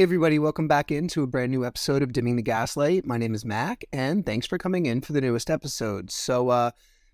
[0.00, 3.04] Hey, everybody, welcome back into a brand new episode of Dimming the Gaslight.
[3.04, 6.10] My name is Mac, and thanks for coming in for the newest episode.
[6.10, 6.70] So, uh,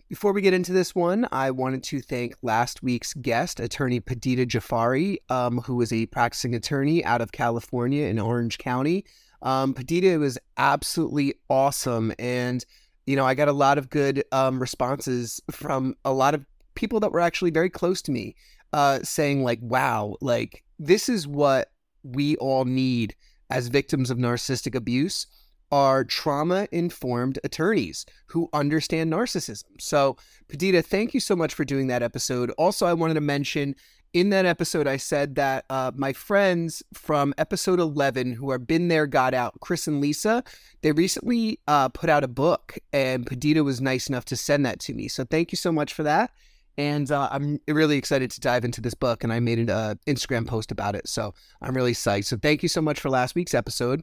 [0.09, 4.47] before we get into this one, I wanted to thank last week's guest, attorney Padita
[4.47, 9.05] Jafari, um, who is a practicing attorney out of California in Orange County.
[9.43, 12.65] Um, Perdita was absolutely awesome, and
[13.05, 17.01] you know, I got a lot of good um, responses from a lot of people
[17.01, 18.37] that were actually very close to me,
[18.73, 21.73] uh, saying like, "Wow, like this is what."
[22.15, 23.15] We all need
[23.51, 25.27] as victims of narcissistic abuse
[25.73, 29.65] are trauma informed attorneys who understand narcissism.
[29.81, 30.17] So,
[30.49, 32.51] Padita, thank you so much for doing that episode.
[32.53, 33.75] Also, I wanted to mention
[34.13, 38.89] in that episode, I said that uh, my friends from episode 11 who are Been
[38.89, 40.43] There, Got Out, Chris and Lisa,
[40.83, 44.81] they recently uh, put out a book, and Padita was nice enough to send that
[44.81, 45.09] to me.
[45.09, 46.31] So, thank you so much for that.
[46.79, 49.95] And uh, I'm really excited to dive into this book, and I made an uh,
[50.07, 51.09] Instagram post about it.
[51.09, 51.33] So
[51.63, 52.27] I'm really psyched.
[52.27, 54.03] So thank you so much for last week's episode.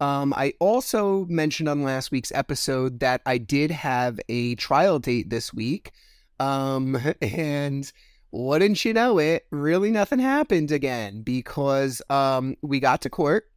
[0.00, 5.30] Um, I also mentioned on last week's episode that I did have a trial date
[5.30, 5.92] this week.
[6.40, 7.90] Um, and
[8.30, 13.50] wouldn't you know it, really nothing happened again because um, we got to court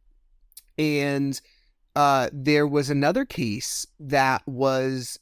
[0.78, 1.40] and
[1.94, 5.18] uh, there was another case that was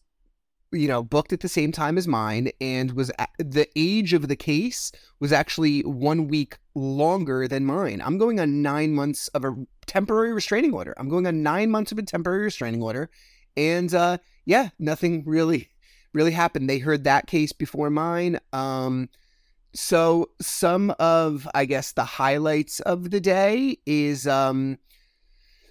[0.73, 4.29] you know, booked at the same time as mine and was at, the age of
[4.29, 8.01] the case was actually one week longer than mine.
[8.05, 9.55] I'm going on nine months of a
[9.87, 10.95] temporary restraining order.
[10.97, 13.11] I'm going on nine months of a temporary restraining order.
[13.57, 15.71] And uh, yeah, nothing really,
[16.13, 16.71] really happened.
[16.71, 18.39] They heard that case before mine.
[18.53, 19.09] Um,
[19.75, 24.79] so some of, I guess, the highlights of the day is um,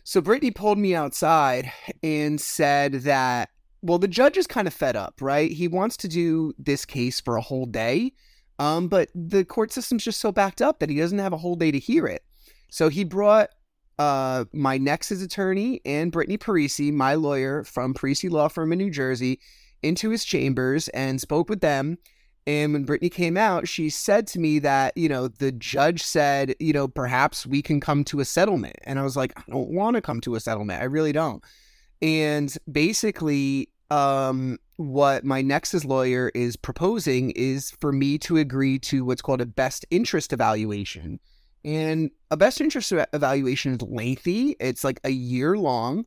[0.04, 1.72] so Brittany pulled me outside
[2.04, 3.50] and said that
[3.82, 5.52] well, the judge is kind of fed up, right?
[5.52, 8.14] He wants to do this case for a whole day,
[8.60, 11.56] um, but the court system's just so backed up that he doesn't have a whole
[11.56, 12.24] day to hear it.
[12.70, 13.50] So he brought
[13.98, 18.90] uh, my Nexus attorney and Brittany Parisi, my lawyer from Parisi Law Firm in New
[18.90, 19.40] Jersey,
[19.82, 21.98] into his chambers and spoke with them.
[22.48, 26.56] And when Brittany came out, she said to me that, you know, the judge said,
[26.60, 28.78] you know, perhaps we can come to a settlement.
[28.84, 30.82] And I was like, I don't want to come to a settlement.
[30.82, 31.44] I really don't.
[32.02, 39.04] And basically, um, what my Nexus lawyer is proposing is for me to agree to
[39.04, 41.20] what's called a best interest evaluation.
[41.66, 46.06] And a best interest evaluation is lengthy, it's like a year long.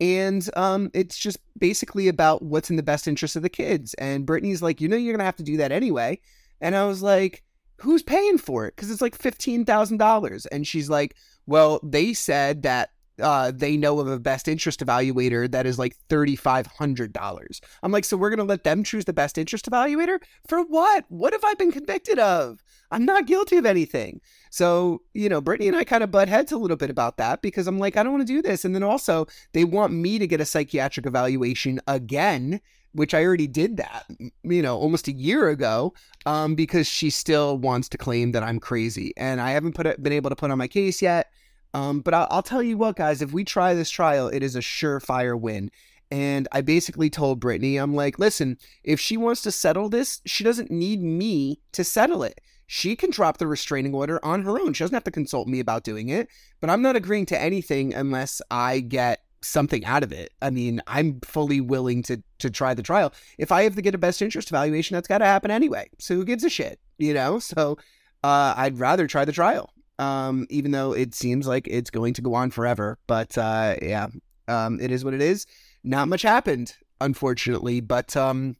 [0.00, 3.94] And um, it's just basically about what's in the best interest of the kids.
[3.94, 6.20] And Brittany's like, you know, you're going to have to do that anyway.
[6.60, 7.42] And I was like,
[7.78, 8.74] who's paying for it?
[8.74, 10.46] Because it's like $15,000.
[10.50, 11.14] And she's like,
[11.46, 15.96] well, they said that uh, they know of a best interest evaluator that is like
[16.08, 17.60] $3,500.
[17.82, 20.18] I'm like, so we're going to let them choose the best interest evaluator?
[20.46, 21.04] For what?
[21.08, 22.62] What have I been convicted of?
[22.90, 24.20] I'm not guilty of anything.
[24.50, 27.42] So, you know, Brittany and I kind of butt heads a little bit about that
[27.42, 28.64] because I'm like, I don't want to do this.
[28.64, 32.60] And then also, they want me to get a psychiatric evaluation again
[32.94, 34.06] which I already did that,
[34.44, 35.94] you know, almost a year ago,
[36.26, 40.02] um, because she still wants to claim that I'm crazy, and I haven't put it,
[40.02, 41.30] been able to put on my case yet.
[41.74, 44.56] Um, but I'll, I'll tell you what, guys, if we try this trial, it is
[44.56, 45.70] a surefire win.
[46.10, 50.44] And I basically told Brittany, I'm like, listen, if she wants to settle this, she
[50.44, 52.40] doesn't need me to settle it.
[52.66, 54.72] She can drop the restraining order on her own.
[54.72, 56.28] She doesn't have to consult me about doing it.
[56.60, 60.32] But I'm not agreeing to anything unless I get something out of it.
[60.40, 63.12] I mean, I'm fully willing to to try the trial.
[63.38, 65.90] If I have to get a best interest evaluation, that's got to happen anyway.
[65.98, 67.38] So who gives a shit, you know?
[67.38, 67.76] So
[68.22, 72.22] uh, I'd rather try the trial, um, even though it seems like it's going to
[72.22, 72.98] go on forever.
[73.06, 74.08] But uh, yeah,
[74.48, 75.46] um, it is what it is.
[75.82, 78.56] Not much happened, unfortunately, but um,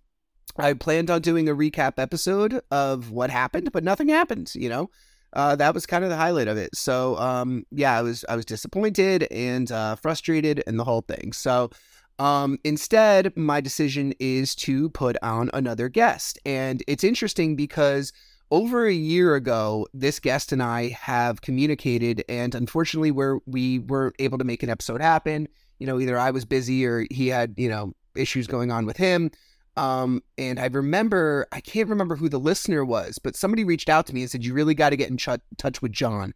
[0.57, 4.53] I planned on doing a recap episode of what happened, but nothing happened.
[4.55, 4.91] You know
[5.35, 6.75] uh, that was kind of the highlight of it.
[6.75, 11.33] So um, yeah, I was I was disappointed and uh, frustrated and the whole thing.
[11.33, 11.71] So
[12.19, 18.13] um, instead, my decision is to put on another guest, and it's interesting because
[18.51, 24.17] over a year ago, this guest and I have communicated, and unfortunately, where we weren't
[24.19, 25.49] able to make an episode happen,
[25.79, 28.97] you know, either I was busy or he had you know issues going on with
[28.97, 29.31] him.
[29.77, 34.07] Um, and I remember, I can't remember who the listener was, but somebody reached out
[34.07, 36.33] to me and said, You really got to get in ch- touch with Jon.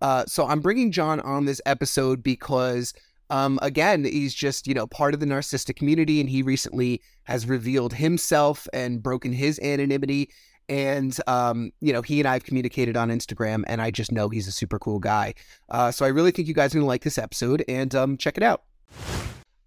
[0.00, 2.92] Uh, so I'm bringing Jon on this episode because,
[3.30, 7.46] um, again, he's just, you know, part of the narcissistic community and he recently has
[7.46, 10.28] revealed himself and broken his anonymity.
[10.72, 14.30] And, um, you know, he and I have communicated on Instagram and I just know
[14.30, 15.34] he's a super cool guy.
[15.68, 18.16] Uh, so I really think you guys are going to like this episode and um,
[18.16, 18.62] check it out.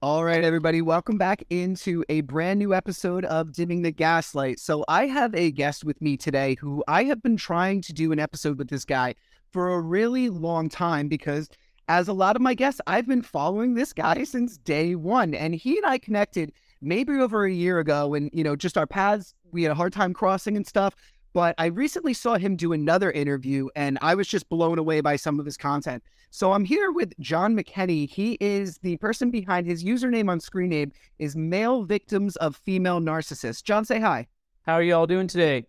[0.01, 4.59] All right, everybody, welcome back into a brand new episode of Dimming the Gaslight.
[4.59, 8.11] So, I have a guest with me today who I have been trying to do
[8.11, 9.13] an episode with this guy
[9.51, 11.49] for a really long time because,
[11.87, 15.33] as a lot of my guests, I've been following this guy since day one.
[15.35, 16.51] And he and I connected
[16.85, 19.91] maybe over a year ago, and, you know, just our paths, we had a hard
[19.91, 20.95] time crossing and stuff.
[21.33, 25.17] But I recently saw him do another interview, and I was just blown away by
[25.17, 26.01] some of his content.
[26.29, 28.09] So I'm here with Jon McKenney.
[28.09, 33.01] He is the person behind his username on screen name is Male Victims of Female
[33.01, 33.63] Narcissists.
[33.63, 34.27] Jon, say hi.
[34.63, 35.65] How are you all doing today?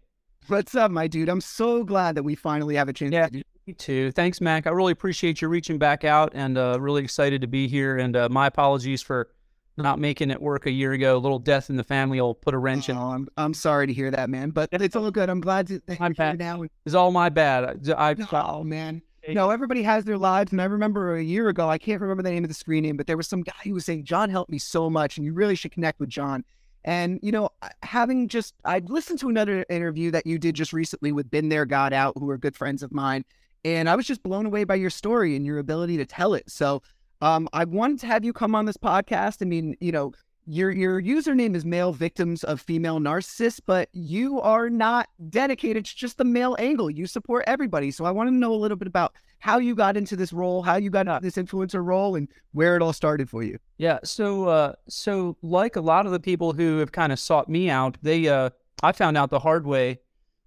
[0.46, 1.28] What's up, my dude?
[1.28, 4.12] I'm so glad that we finally have a chance yeah, to do me too.
[4.12, 4.68] Thanks, Mac.
[4.68, 7.96] I really appreciate you reaching back out and uh, really excited to be here.
[7.96, 9.28] And uh, my apologies for
[9.76, 11.16] not making it work a year ago.
[11.16, 12.96] A little death in the family will put a wrench in.
[12.96, 14.50] Oh, I'm I'm sorry to hear that, man.
[14.50, 15.28] But it's all good.
[15.28, 16.64] I'm glad to, that you're here now.
[16.84, 17.90] It's all my bad.
[17.90, 19.02] I, I Oh man.
[19.28, 22.30] No, everybody has their lives, and I remember a year ago, I can't remember the
[22.30, 24.52] name of the screen name, but there was some guy who was saying, "Jon helped
[24.52, 26.44] me so much, and you really should connect with Jon."
[26.84, 27.50] And you know,
[27.82, 31.66] having just I listened to another interview that you did just recently with Been There,
[31.66, 33.24] Got Out, who are good friends of mine,
[33.64, 36.48] and I was just blown away by your story and your ability to tell it.
[36.48, 36.82] So,
[37.20, 39.38] um, I wanted to have you come on this podcast.
[39.42, 40.12] I mean, you know,
[40.46, 45.96] your your username is male victims of female narcissists, but you are not dedicated to
[45.96, 46.88] just the male angle.
[46.88, 47.90] You support everybody.
[47.90, 50.62] So I want to know a little bit about how you got into this role,
[50.62, 53.58] how you got into this influencer role, and where it all started for you.
[53.78, 53.98] Yeah.
[54.02, 57.68] So, uh, so like a lot of the people who have kind of sought me
[57.68, 58.50] out, they, uh,
[58.82, 60.00] I found out the hard way,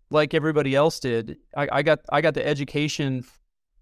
[0.09, 1.37] like everybody else did.
[1.55, 3.23] I, I got, I got the education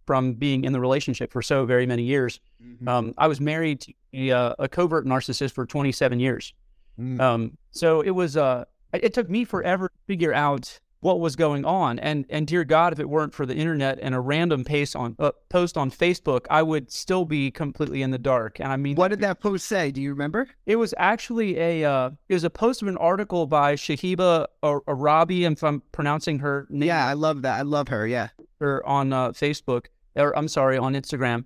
[0.07, 2.39] from being in the relationship for so very many years.
[2.63, 2.87] Mm-hmm.
[2.87, 6.53] Um, I was married to a, uh, a covert narcissist for 27 years.
[6.99, 7.19] Mm.
[7.19, 8.63] Um, so it was, uh,
[8.93, 11.99] it took me forever to figure out what was going on.
[11.99, 15.15] And, and dear God, if it weren't for the internet and a random paste on,
[15.19, 18.59] uh, post on Facebook, I would still be completely in the dark.
[18.59, 19.91] And I mean, What did that post say?
[19.91, 20.47] Do you remember?
[20.65, 24.81] it was actually a, uh, it was a post of an article by Shahiba Ar-
[24.87, 27.59] Arabi, if I'm pronouncing her name Yeah, I love that.
[27.59, 28.07] I love her.
[28.07, 28.29] Yeah.
[28.59, 29.85] her on uh, Facebook,
[30.17, 31.45] or I'm sorry, on Instagram,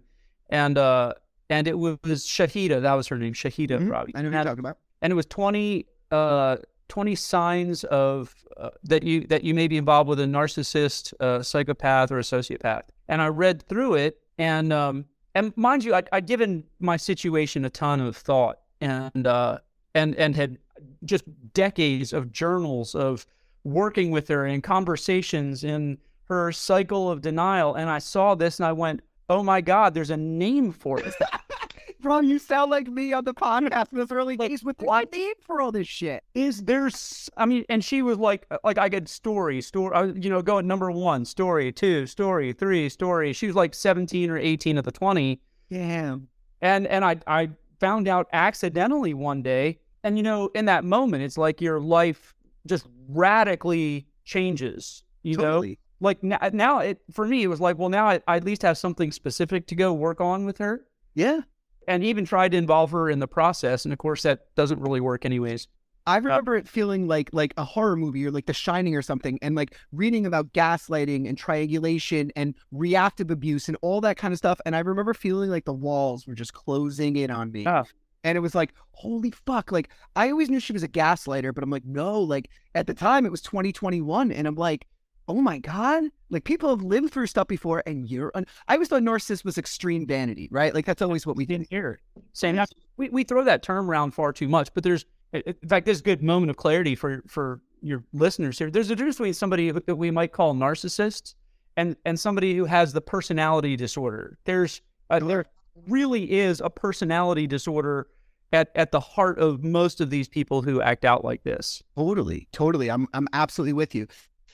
[0.49, 1.13] and uh,
[1.49, 2.81] and it was Shahida.
[2.81, 3.89] That was her name, Shahida Mhm.
[3.91, 4.13] Rabi.
[4.15, 4.77] I know who you're talking about.
[5.01, 6.57] and it was 20, uh,
[6.87, 11.41] 20 signs of uh, that you that you may be involved with a narcissist, uh,
[11.43, 12.83] psychopath, or a sociopath.
[13.07, 15.05] And I read through it, and um,
[15.35, 19.59] and mind you, I, I'd given my situation a ton of thought, and uh,
[19.95, 20.57] and and had
[21.03, 23.25] just decades of journals of
[23.63, 25.97] working with her and conversations in
[26.31, 27.75] her cycle of denial.
[27.75, 31.13] And I saw this, and I went, "Oh my God, there's a name for it."
[31.99, 35.11] Bro, you sound like me on the podcast in this early days with what?
[35.11, 36.23] name for all this shit.
[36.33, 40.29] is there's i mean and she was like uh, like i get story story you
[40.31, 44.79] know going number one story two story three story she was like 17 or 18
[44.79, 46.27] at the 20 Damn.
[46.61, 51.21] and and i i found out accidentally one day and you know in that moment
[51.23, 52.33] it's like your life
[52.65, 55.77] just radically changes you know Totally.
[56.01, 58.63] Like now, now it for me it was like well now I, I at least
[58.63, 61.41] have something specific to go work on with her Yeah.
[61.87, 64.99] and even tried to involve her in the process and of course that doesn't really
[65.01, 65.67] work anyways
[66.07, 69.37] I remember it feeling like like a horror movie or like The Shining or something,
[69.43, 74.39] and like reading about gaslighting and triangulation and reactive abuse and all that kind of
[74.39, 74.59] stuff.
[74.65, 77.65] And I remember feeling like the walls were just closing in on me.
[77.67, 77.83] Ah.
[78.23, 79.71] And it was like, holy fuck.
[79.71, 82.95] Like, I always knew she was a gaslighter, but I'm like, no, like at the
[82.95, 84.31] time it was 2021.
[84.31, 84.87] And I'm like,
[85.31, 88.31] oh my god, like people have lived through stuff before, and you're.
[88.35, 90.73] Un- I always thought narcissist was extreme vanity, right?
[90.75, 92.01] Like that's always what we didn't hear.
[92.33, 92.59] Same.
[92.97, 96.01] We we throw that term around far too much, but there's in fact this is
[96.01, 98.69] a good moment of clarity for for your listeners here.
[98.69, 101.35] There's a difference between somebody that we might call narcissists
[101.77, 104.37] and and somebody who has the personality disorder.
[104.43, 105.45] There's uh, there
[105.87, 108.07] really is a personality disorder
[108.53, 111.81] at, at the heart of most of these people who act out like this.
[111.97, 112.91] Totally, totally.
[112.91, 114.07] I'm I'm absolutely with you.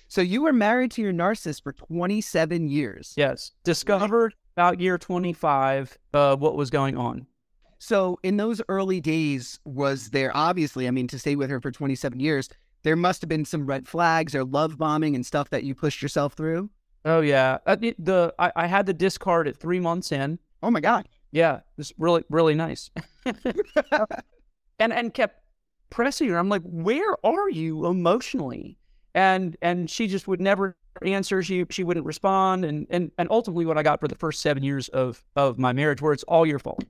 [0.08, 3.14] So you were married to your narcissist for 27 years.
[3.18, 3.52] Yes.
[3.64, 7.28] Discovered about year 25 uh, what was going on.
[7.80, 11.72] So in those early days, was there obviously, I mean, to stay with her for
[11.72, 12.50] 27 years,
[12.84, 16.02] there must have been some red flags or love bombing and stuff that you pushed
[16.02, 16.70] yourself through?
[17.06, 17.60] Oh yeah.
[17.66, 20.40] Uh, the I, I had the discard at three months in.
[20.64, 21.08] Oh my God.
[21.32, 22.90] Yeah, it's really really nice.
[24.80, 25.42] and and kept
[25.90, 26.38] pressing her.
[26.38, 28.78] I'm like, where are you emotionally?
[29.18, 31.42] And and she just would never answer.
[31.42, 32.64] She she wouldn't respond.
[32.64, 35.74] And and and ultimately, what I got for the first seven years of of my
[35.74, 36.84] marriage, where it's all your fault.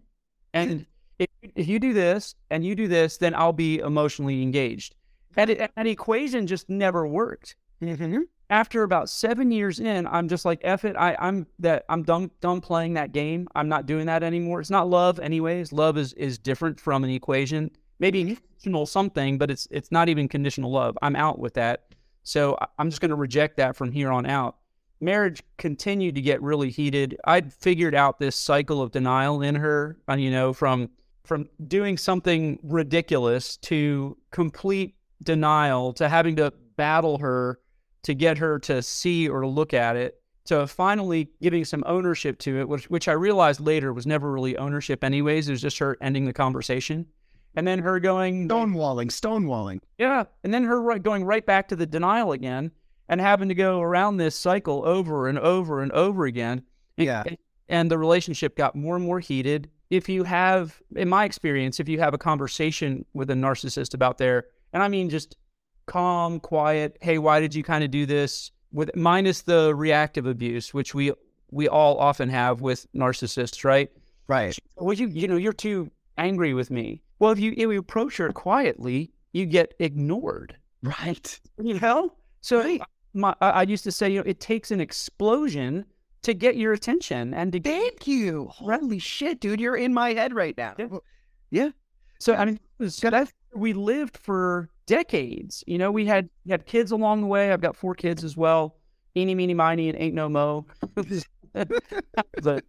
[0.53, 0.85] And
[1.19, 4.95] if, if you do this and you do this, then I'll be emotionally engaged.
[5.37, 7.55] And it, that equation just never worked.
[7.81, 10.95] Mm-hmm after about seven years in, I'm just like, F it.
[10.95, 13.47] I, I'm that I'm done done playing that game.
[13.55, 14.61] I'm not doing that anymore.
[14.61, 15.73] It's not love anyways.
[15.73, 17.71] Love is is different from an equation.
[17.99, 18.33] Maybe mm-hmm.
[18.35, 20.97] conditional something, but it's it's not even conditional love.
[21.01, 21.86] I'm out with that.
[22.27, 24.57] So I'm just going to reject that from here on out.
[24.99, 27.17] Marriage continued to get really heated.
[27.23, 30.89] I'd figured out this cycle of denial in her, uh, you know, from
[31.23, 37.59] from doing something ridiculous to complete denial to having to battle her
[38.03, 42.59] to get her to see or look at it to finally giving some ownership to
[42.59, 45.49] it, which, which I realized later was never really ownership, anyways.
[45.49, 47.05] It was just her ending the conversation.
[47.57, 49.79] And then her going stonewalling, stonewalling.
[49.97, 50.25] Yeah.
[50.43, 52.71] And then her right, going right back to the denial again
[53.09, 56.61] and having to go around this cycle over and over and over again.
[56.97, 57.23] Yeah.
[57.25, 57.37] And,
[57.67, 59.71] and the relationship got more and more heated.
[59.89, 64.19] If you have, in my experience, if you have a conversation with a narcissist about
[64.19, 65.35] their, and I mean just
[65.87, 66.97] calm, quiet.
[67.01, 68.51] Hey, why did you kind of do this?
[68.71, 71.13] With minus the reactive abuse, which we
[71.49, 73.89] we all often have with narcissists, right?
[74.27, 74.55] Right.
[74.75, 77.01] Well, you you know you're too angry with me.
[77.19, 80.55] Well, if you if you approach her quietly, you get ignored.
[80.83, 81.39] Right.
[81.61, 82.13] You know.
[82.41, 82.81] So right.
[83.13, 85.85] my I used to say, you know, it takes an explosion
[86.23, 88.47] to get your attention and to thank you.
[88.51, 90.75] Holy shit, dude, you're in my head right now.
[90.77, 90.87] Yeah.
[91.51, 91.69] yeah.
[92.19, 95.63] So I mean, that's we lived for decades.
[95.67, 97.51] You know, we had we had kids along the way.
[97.51, 98.75] I've got four kids as well.
[99.15, 100.65] Eeny, meeny, miny, and ain't no mo.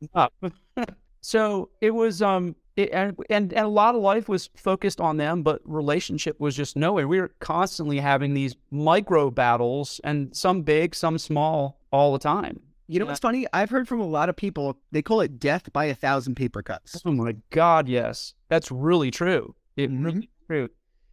[1.21, 5.16] so it was um it, and, and and a lot of life was focused on
[5.16, 7.08] them, but relationship was just nowhere.
[7.08, 12.61] We were constantly having these micro battles, and some big, some small, all the time.
[12.87, 13.47] You know what's funny?
[13.52, 16.62] I've heard from a lot of people, they call it death by a thousand paper
[16.62, 17.02] cuts.
[17.04, 18.32] Oh my God, yes.
[18.49, 19.54] That's really true.
[19.76, 20.04] It mm-hmm.
[20.04, 20.70] really true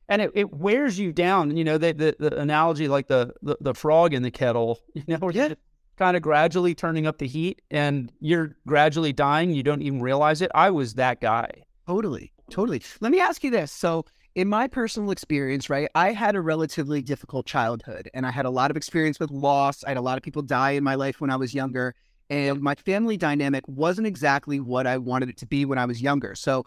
[0.09, 1.55] and it, it wears you down.
[1.55, 5.03] You know, the, the, the analogy like the, the, the frog in the kettle, you
[5.07, 5.53] know, yeah.
[5.95, 9.51] Kind of gradually turning up the heat and you're gradually dying.
[9.51, 10.51] You don't even realize it.
[10.53, 11.63] I was that guy.
[11.87, 12.31] Totally.
[12.49, 12.81] Totally.
[13.01, 13.71] Let me ask you this.
[13.71, 18.45] So, in my personal experience, right, I had a relatively difficult childhood and I had
[18.45, 19.81] a lot of experience with loss.
[19.85, 21.95] I had a lot of people die in my life when I was younger.
[22.29, 26.01] And my family dynamic wasn't exactly what I wanted it to be when I was
[26.01, 26.35] younger.
[26.35, 26.65] So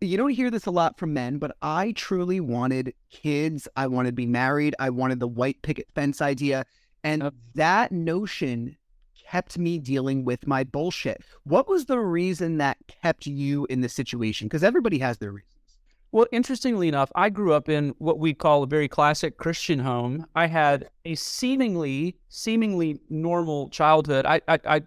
[0.00, 3.68] you don't hear this a lot from men, but I truly wanted kids.
[3.76, 4.74] I wanted to be married.
[4.78, 6.64] I wanted the white picket fence idea.
[7.04, 8.76] And that notion
[9.30, 11.22] kept me dealing with my bullshit.
[11.44, 14.48] What was the reason that kept you in the situation?
[14.48, 15.50] Because everybody has their reasons.
[16.12, 20.20] Well, interestingly enough, I grew up in what we call a very classic Christian home.
[20.20, 20.26] Uh-huh.
[20.36, 24.24] I had a seemingly, seemingly normal childhood.
[24.24, 24.82] I, I, I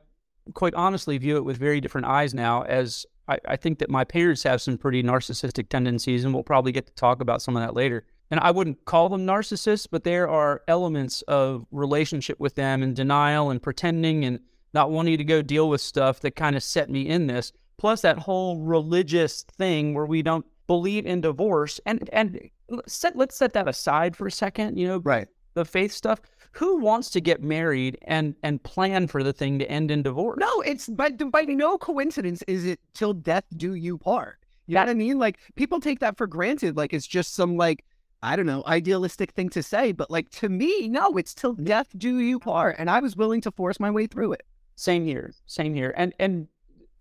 [0.53, 4.05] quite honestly view it with very different eyes now as I, I think that my
[4.05, 7.61] parents have some pretty narcissistic tendencies, and we'll probably get to talk about some of
[7.61, 8.05] that later.
[8.29, 12.95] And I wouldn't call them narcissists, but there are elements of relationship with them and
[12.95, 14.39] denial and pretending and
[14.73, 17.53] not wanting to go deal with stuff that kind of set me in this.
[17.77, 22.49] Plus that whole religious thing where we don't believe in divorce and and
[22.85, 24.77] set, let's set that aside for a second.
[24.77, 25.27] You know, right?
[25.53, 26.19] The faith stuff
[26.51, 30.37] who wants to get married and and plan for the thing to end in divorce?
[30.39, 34.39] No, it's by by no coincidence is it till death do you part.
[34.65, 35.19] You know what I mean?
[35.19, 37.85] Like people take that for granted, like it's just some like
[38.23, 41.87] I don't know idealistic thing to say, but like to me, no, it's till death
[41.97, 44.43] do you part, and I was willing to force my way through it.
[44.75, 46.47] Same here, same here, and and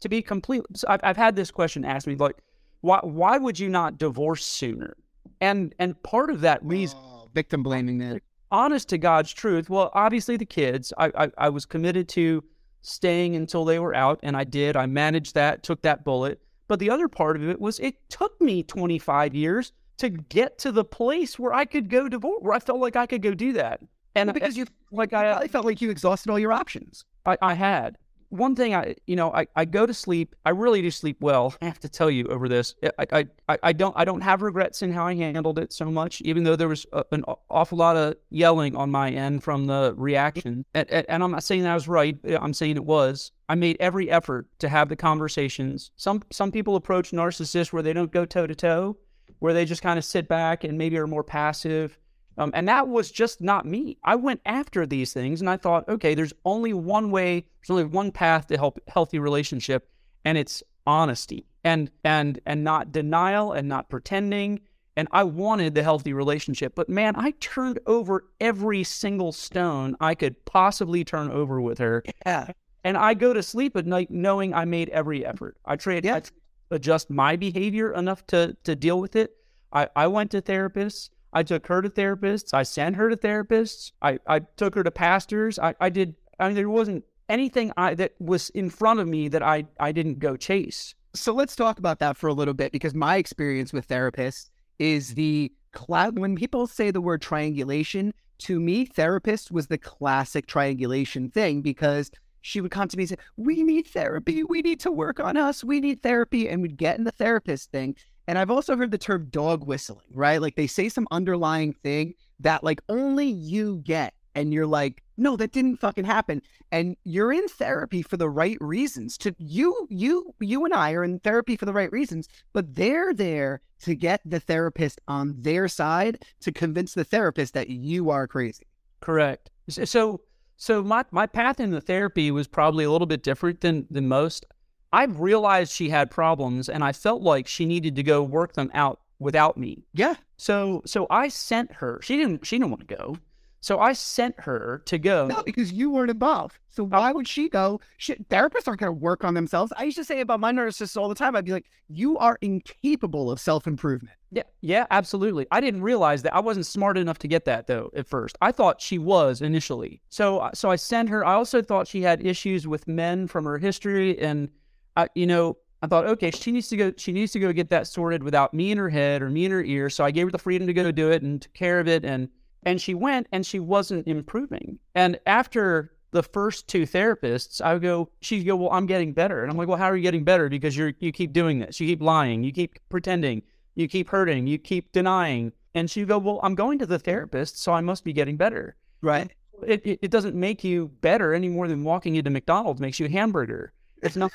[0.00, 2.37] to be complete, so I've I've had this question asked me like,
[2.80, 4.96] why why would you not divorce sooner?
[5.40, 9.70] And and part of that reason, oh, victim blaming that honest to God's truth.
[9.70, 12.44] Well, obviously the kids, I, I, I was committed to
[12.82, 14.76] staying until they were out, and I did.
[14.76, 16.40] I managed that, took that bullet.
[16.68, 20.72] But the other part of it was it took me 25 years to get to
[20.72, 23.52] the place where I could go divorce, where I felt like I could go do
[23.54, 23.80] that.
[24.14, 27.04] And well, because you like I, I uh, felt like you exhausted all your options.
[27.26, 27.98] I, I had
[28.30, 30.34] one thing I, you know, I, I go to sleep.
[30.44, 31.54] I really do sleep well.
[31.62, 32.74] I have to tell you over this.
[32.98, 36.20] I, I, I don't I don't have regrets in how I handled it so much,
[36.22, 39.94] even though there was a, an awful lot of yelling on my end from the
[39.96, 40.64] reaction.
[40.74, 42.18] And, and I'm not saying that I was right.
[42.24, 43.32] I'm saying it was.
[43.48, 45.90] I made every effort to have the conversations.
[45.96, 48.96] Some some people approach narcissists where they don't go toe to toe,
[49.38, 51.99] where they just kind of sit back and maybe are more passive
[52.38, 53.97] um, and that was just not me.
[54.05, 57.85] I went after these things and I thought, okay, there's only one way, there's only
[57.85, 59.88] one path to help healthy relationship,
[60.25, 64.61] and it's honesty and and and not denial and not pretending.
[64.99, 70.14] And I wanted the healthy relationship, but man, I turned over every single stone I
[70.14, 72.02] could possibly turn over with her.
[72.25, 72.52] Yeah.
[72.83, 75.59] And I go to sleep at night knowing I made every effort.
[75.66, 76.21] I tried yeah.
[76.70, 79.37] Adjust my behavior enough to to deal with it.
[79.73, 81.11] I, I went to therapists.
[81.32, 82.54] I took her to therapists.
[82.54, 83.92] I sent her to therapists.
[84.00, 85.58] I, I took her to pastors.
[85.58, 86.14] I, I did.
[86.38, 89.92] I mean, there wasn't anything I, that was in front of me that I, I
[89.92, 90.94] didn't go chase.
[91.14, 95.14] So let's talk about that for a little bit because my experience with therapists is
[95.14, 96.18] the cloud.
[96.18, 102.11] When people say the word triangulation, to me, therapist was the classic triangulation thing because
[102.46, 104.44] she would come to me and say, We need therapy.
[104.44, 105.64] We need to work on us.
[105.64, 106.48] We need therapy.
[106.48, 107.96] And we'd get in the therapist thing.
[108.28, 110.40] And I've also heard the term dog whistling, right?
[110.40, 114.14] Like they say some underlying thing that like only you get.
[114.36, 116.42] And you're like, no, that didn't fucking happen.
[116.70, 119.16] And you're in therapy for the right reasons.
[119.18, 123.14] To you, you, you and I are in therapy for the right reasons, but they're
[123.14, 128.26] there to get the therapist on their side to convince the therapist that you are
[128.26, 128.66] crazy.
[129.00, 129.50] Correct.
[129.68, 130.20] So
[130.56, 134.08] so my, my path in the therapy was probably a little bit different than than
[134.08, 134.46] most.
[134.92, 138.70] I realized she had problems and I felt like she needed to go work them
[138.72, 139.84] out without me.
[139.92, 140.14] Yeah.
[140.36, 142.00] So so I sent her.
[142.02, 143.18] She didn't she didn't want to go.
[143.66, 145.26] So I sent her to go.
[145.26, 146.57] No, because you weren't involved.
[146.68, 147.81] So why would she go?
[147.96, 149.72] She, therapists aren't going to work on themselves.
[149.76, 151.35] I used to say about my narcissists all the time.
[151.35, 154.16] I'd be like, you are incapable of self improvement.
[154.31, 155.48] Yeah, yeah, absolutely.
[155.50, 156.33] I didn't realize that.
[156.33, 158.38] I wasn't smart enough to get that though at first.
[158.40, 160.00] I thought she was initially.
[160.11, 161.26] So uh, so I sent her.
[161.26, 164.48] I also thought she had issues with men from her history, and
[164.94, 166.92] I, you know, I thought, okay, she needs to go.
[166.96, 169.50] She needs to go get that sorted without me in her head or me in
[169.50, 169.90] her ear.
[169.90, 172.05] So I gave her the freedom to go do it and took care of it.
[172.05, 172.29] And
[172.66, 174.79] and she went, and she wasn't improving.
[174.94, 179.42] And after the first two therapists, I would go, she'd go, well, I'm getting better.
[179.42, 180.48] And I'm like, well, how are you getting better?
[180.48, 181.81] Because you're you keep doing this.
[181.81, 182.42] You keep lying.
[182.42, 183.42] You keep pretending.
[183.76, 184.46] You keep hurting.
[184.46, 185.52] You keep denying.
[185.74, 188.76] And she'd go, well, I'm going to the therapist, so I must be getting better.
[189.00, 189.31] Right.
[189.66, 193.07] It, it, it doesn't make you better any more than walking into McDonald's makes you
[193.07, 193.72] a hamburger.
[194.02, 194.33] It's not.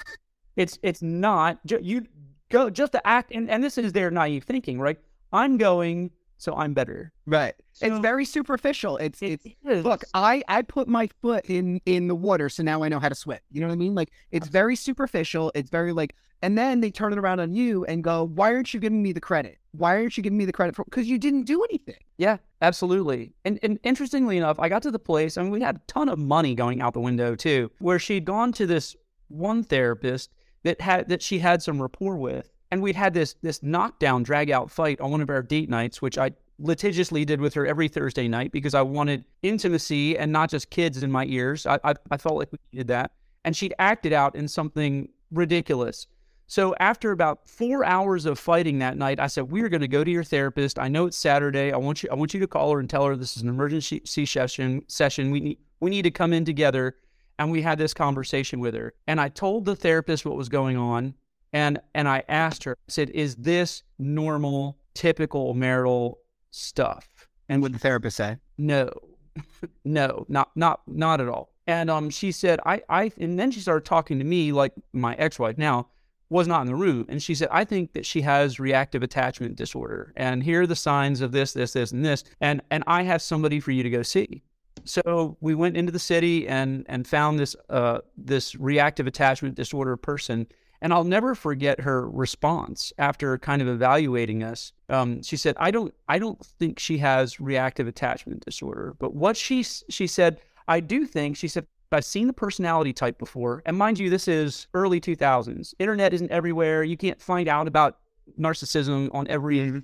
[0.55, 2.05] It's it's not you
[2.49, 4.99] go just to act and, and this is their naive thinking, right?
[5.33, 7.13] I'm going, so I'm better.
[7.27, 7.53] Right.
[7.73, 8.97] So, it's very superficial.
[8.97, 12.81] It's it it's look, I I put my foot in in the water, so now
[12.81, 13.37] I know how to swim.
[13.51, 13.93] You know what I mean?
[13.93, 15.51] Like it's very superficial.
[15.53, 18.73] It's very like and then they turn it around on you and go, "Why aren't
[18.73, 19.59] you giving me the credit?
[19.73, 23.33] Why aren't you giving me the credit for because you didn't do anything?" Yeah, absolutely.
[23.45, 25.37] And and interestingly enough, I got to the place.
[25.37, 28.25] I mean, we had a ton of money going out the window too, where she'd
[28.25, 28.95] gone to this
[29.27, 30.31] one therapist
[30.63, 32.49] that had that she had some rapport with.
[32.71, 36.01] And we'd had this this knockdown drag out fight on one of our date nights,
[36.01, 40.49] which I litigiously did with her every Thursday night because I wanted intimacy and not
[40.49, 41.65] just kids in my ears.
[41.65, 43.11] I, I, I felt like we needed that.
[43.43, 46.07] And she'd acted out in something ridiculous.
[46.47, 50.03] So after about four hours of fighting that night, I said, "We're going to go
[50.03, 50.79] to your therapist.
[50.79, 51.71] I know it's Saturday.
[51.71, 52.09] I want you.
[52.11, 54.83] I want you to call her and tell her this is an emergency session.
[54.87, 55.31] Session.
[55.31, 55.57] We need.
[55.79, 56.95] We need to come in together
[57.41, 58.93] and we had this conversation with her.
[59.07, 61.15] And I told the therapist what was going on.
[61.53, 66.19] And, and I asked her, I said, is this normal, typical marital
[66.51, 67.07] stuff?
[67.49, 68.37] And what the therapist say?
[68.57, 68.89] No,
[69.85, 71.51] no, not, not, not at all.
[71.67, 75.15] And um, she said, I, I, and then she started talking to me like my
[75.15, 75.87] ex-wife now
[76.29, 77.05] was not in the room.
[77.09, 80.13] And she said, I think that she has reactive attachment disorder.
[80.15, 82.23] And here are the signs of this, this, this, and this.
[82.39, 84.41] And, and I have somebody for you to go see.
[84.85, 89.97] So we went into the city and and found this uh, this reactive attachment disorder
[89.97, 90.47] person.
[90.81, 94.73] And I'll never forget her response after kind of evaluating us.
[94.89, 99.37] Um, she said, "I don't, I don't think she has reactive attachment disorder, but what
[99.37, 103.61] she she said, I do think she said I've seen the personality type before.
[103.65, 105.73] And mind you, this is early 2000s.
[105.77, 106.83] Internet isn't everywhere.
[106.83, 107.97] You can't find out about
[108.39, 109.81] narcissism on every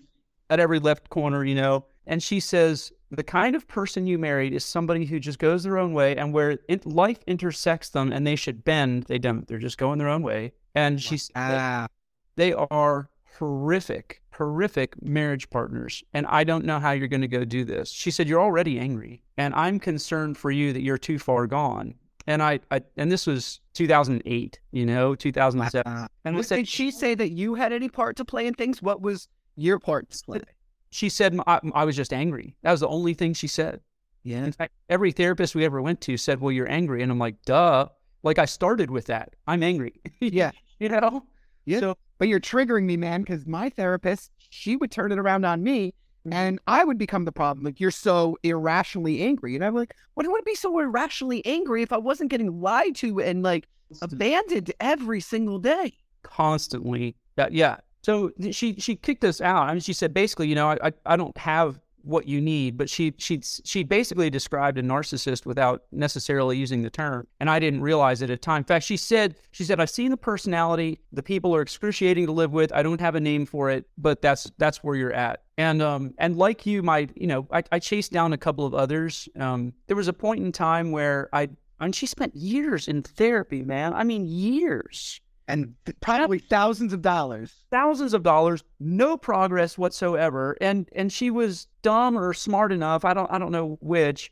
[0.49, 1.86] at every left corner, you know.
[2.05, 5.77] And she says, the kind of person you married is somebody who just goes their
[5.77, 9.45] own way and where it, life intersects them and they should bend, they don't.
[9.47, 10.53] They're just going their own way.
[10.77, 11.87] And she's, Ah,
[12.35, 16.03] they are horrific, horrific marriage partners.
[16.13, 17.89] And I don't know how you're going to go do this.
[17.89, 19.23] She said, You're already angry.
[19.37, 21.95] And I'm concerned for you that you're too far gone.
[22.27, 25.83] And I, I and this was 2008, you know, 2007.
[25.85, 26.07] ah.
[26.25, 28.81] And I said, did she say that you had any part to play in things?
[28.81, 30.41] What was your part to play?
[30.89, 32.55] she said, I, I was just angry.
[32.63, 33.81] That was the only thing she said.
[34.23, 34.43] Yeah.
[34.43, 37.01] In fact, every therapist we ever went to said, Well, you're angry.
[37.01, 37.87] And I'm like, Duh.
[38.23, 39.35] Like I started with that.
[39.47, 39.93] I'm angry.
[40.19, 40.51] Yeah.
[40.79, 41.23] you know?
[41.65, 41.79] Yeah.
[41.79, 45.63] So But you're triggering me, man, because my therapist, she would turn it around on
[45.63, 45.93] me
[46.25, 46.33] mm-hmm.
[46.33, 47.65] and I would become the problem.
[47.65, 49.55] Like, you're so irrationally angry.
[49.55, 52.95] And I'm like, What would I be so irrationally angry if I wasn't getting lied
[52.97, 53.67] to and like
[54.01, 55.93] abandoned every single day?
[56.27, 57.15] constantly.
[57.35, 57.77] That yeah.
[58.03, 59.63] So she she kicked us out.
[59.63, 62.77] I mean, she said basically, you know, I I, I don't have what you need,
[62.77, 67.60] but she she she basically described a narcissist without necessarily using the term, and I
[67.60, 68.60] didn't realize it at the time.
[68.60, 70.99] In fact, she said she said I've seen the personality.
[71.12, 72.71] The people are excruciating to live with.
[72.73, 75.43] I don't have a name for it, but that's that's where you're at.
[75.57, 78.73] And um and like you, my you know, I, I chased down a couple of
[78.73, 79.27] others.
[79.38, 83.62] Um, there was a point in time where I and she spent years in therapy,
[83.63, 83.93] man.
[83.93, 87.53] I mean, years and th- probably thousands of dollars.
[87.71, 93.13] thousands of dollars, no progress whatsoever, and and she was dumb or smart enough, I
[93.13, 94.31] don't I don't know which,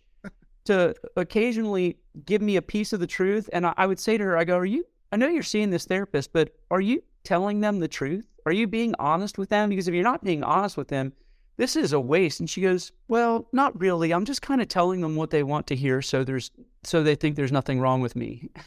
[0.66, 4.24] to occasionally give me a piece of the truth, and I, I would say to
[4.24, 4.86] her, I go, "Are you?
[5.12, 8.28] I know you're seeing this therapist, but are you telling them the truth?
[8.46, 9.70] Are you being honest with them?
[9.70, 11.14] Because if you're not being honest with them."
[11.58, 12.42] This is a waste.
[12.42, 14.12] And she goes, Well, not really.
[14.14, 16.52] I'm just kind of telling them what they want to hear so there's
[16.84, 18.50] so they think there's nothing wrong with me.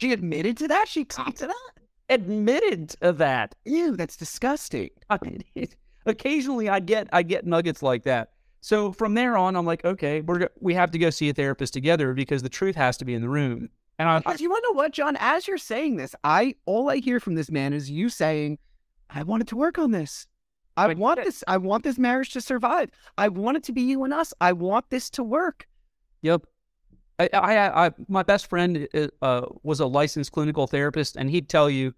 [0.00, 0.88] She admitted to that.
[0.88, 1.70] She talked to that.
[2.08, 3.54] Admitted to that.
[3.64, 4.90] Ew, that's disgusting.
[5.10, 8.30] I mean, it- occasionally I get I get nuggets like that.
[8.60, 11.72] So from there on, I'm like, okay, we're we have to go see a therapist
[11.72, 13.68] together because the truth has to be in the room.
[13.98, 15.16] And I, I you want to know what, Jon?
[15.20, 18.58] As you're saying this, I all I hear from this man is you saying,
[19.10, 20.26] "I wanted to work on this.
[20.76, 21.42] I But- want this.
[21.48, 22.90] I want this marriage to survive.
[23.16, 24.34] I want it to be you and us.
[24.40, 25.66] I want this to work."
[26.22, 26.46] Yep.
[27.18, 28.86] I, I, I, my best friend
[29.22, 31.94] uh, was a licensed clinical therapist, and he'd tell you,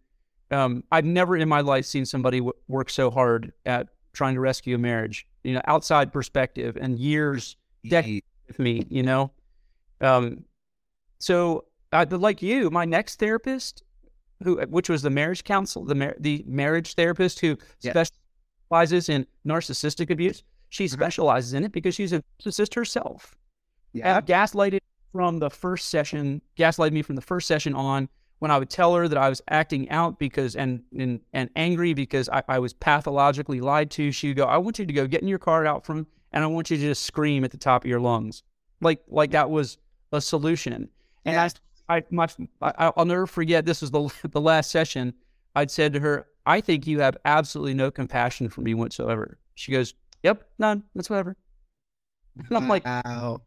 [0.50, 4.40] um, I've never in my life seen somebody w- work so hard at trying to
[4.40, 5.26] rescue a marriage.
[5.44, 7.56] You know, outside perspective and years,
[7.88, 8.86] decades with me.
[8.88, 9.30] You know,
[10.00, 10.44] um,
[11.18, 13.82] so uh, like you, my next therapist,
[14.42, 18.04] who which was the marriage counsel, the mar- the marriage therapist who Yeah.
[18.70, 20.42] specializes in narcissistic abuse.
[20.70, 20.90] She Mhm.
[20.92, 23.34] specializes in it because she's a narcissist herself
[23.92, 24.20] Yeah.
[24.20, 24.80] gaslighted
[25.18, 28.94] from the first session, gaslighted me from the first session on when I would tell
[28.94, 32.72] her that I was acting out because and and, and angry because I, I was
[32.72, 34.12] pathologically lied to.
[34.12, 36.44] She would go, I want you to go get in your car out from and
[36.44, 38.44] I want you to just scream at the top of your lungs.
[38.80, 39.78] Like like that was
[40.12, 40.88] a solution.
[41.24, 41.48] And Yeah.
[41.88, 42.28] I I my
[42.62, 45.14] I, I'll never forget this was the the last session.
[45.56, 49.36] I'd said to her, I think you have absolutely no compassion for me whatsoever.
[49.56, 50.84] She goes, Yep, none.
[50.94, 51.36] That's whatever.
[52.36, 53.42] And I'm like, wow.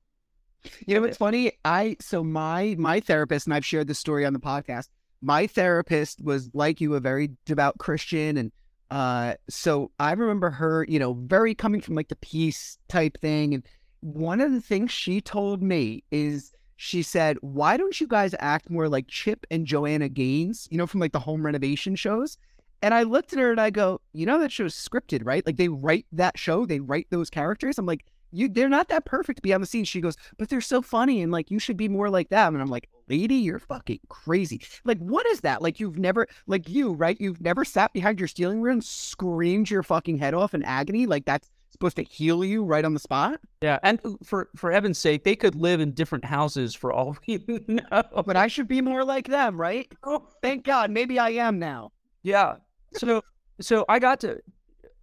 [0.86, 1.54] You know what's funny?
[1.66, 4.90] I so my my therapist and I've shared this story on the podcast.
[5.22, 8.52] my therapist was like you, a very devout Christian, and
[8.90, 13.54] uh, so I remember her, you know, very coming from like the peace type thing.
[13.54, 13.64] And
[14.02, 18.70] one of the things she told me is she said, "Why don't you guys act
[18.70, 22.38] more like Chip and Joanna Gaines, you know, from like the home renovation shows?"
[22.84, 25.46] And I looked at her and I go, "You know that show's scripted, right?
[25.46, 29.06] Like they write that show, they write those characters." I'm like, "You, they're not that
[29.06, 31.60] perfect to be on the scene." She goes, "But they're so funny, and like you
[31.60, 35.42] should be more like them." And I'm like, "Lady, you're fucking crazy." Like, what is
[35.42, 35.62] that?
[35.62, 37.20] Like, you've never, like, you, right?
[37.20, 41.06] You've never sat behind your steering wheel and screamed your fucking head off in agony.
[41.06, 43.40] Like, that's supposed to heal you right on the spot.
[43.62, 47.44] Yeah, and for for heaven's sake, they could live in different houses for all we
[47.68, 48.04] know.
[48.26, 49.92] But I should be more like them, right?
[50.04, 50.92] Oh, thank God.
[50.92, 51.92] Maybe I am now.
[52.24, 52.56] Yeah.
[52.94, 53.24] So
[53.60, 54.40] so I got to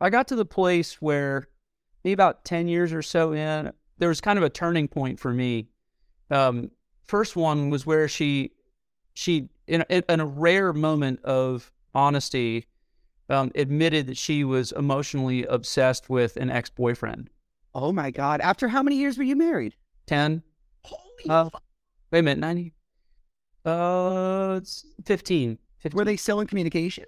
[0.01, 1.49] I got to the place where
[2.09, 5.33] maybe about ten years or so in, there was kind of a turning point for
[5.33, 5.69] me.
[6.31, 6.71] Um,
[7.07, 8.53] first one was where she
[9.13, 12.65] she in a, in a rare moment of honesty
[13.29, 17.29] um, admitted that she was emotionally obsessed with an ex boyfriend.
[17.75, 18.41] Oh my God.
[18.41, 19.75] After how many years were you married?
[20.07, 20.43] Ten.
[20.85, 21.63] Holy Uh, fuck.
[22.11, 22.73] Wait a minute, ninety.
[23.67, 25.59] Uh, it's fifteen.
[25.81, 25.97] 15.
[25.97, 27.05] Were they still in communication?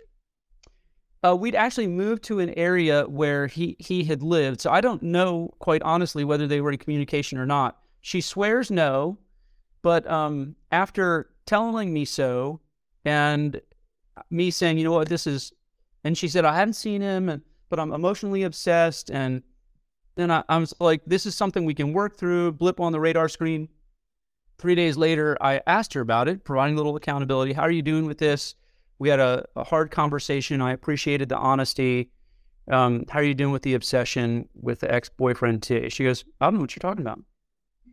[1.23, 5.03] Uh, we'd actually moved to an area where he he had lived, so I don't
[5.03, 7.79] know quite honestly whether they were in communication or not.
[8.01, 9.19] She swears no,
[9.83, 12.61] but um, after telling me so,
[13.05, 13.61] and
[14.31, 15.53] me saying, you know what, this is,
[16.05, 19.43] and she said I hadn't seen him, and but I'm emotionally obsessed, and
[20.17, 23.01] then I, I was like, this is something we can work through, blip on the
[23.01, 23.69] radar screen.
[24.59, 27.53] Three days later, I asked her about it, providing a little accountability.
[27.53, 28.55] How are you doing with this?
[29.01, 30.61] We had a, a hard conversation.
[30.61, 32.11] I appreciated the honesty.
[32.71, 35.65] Um, how are you doing with the obsession with the ex boyfriend?
[35.65, 37.19] She goes, I don't know what you're talking about.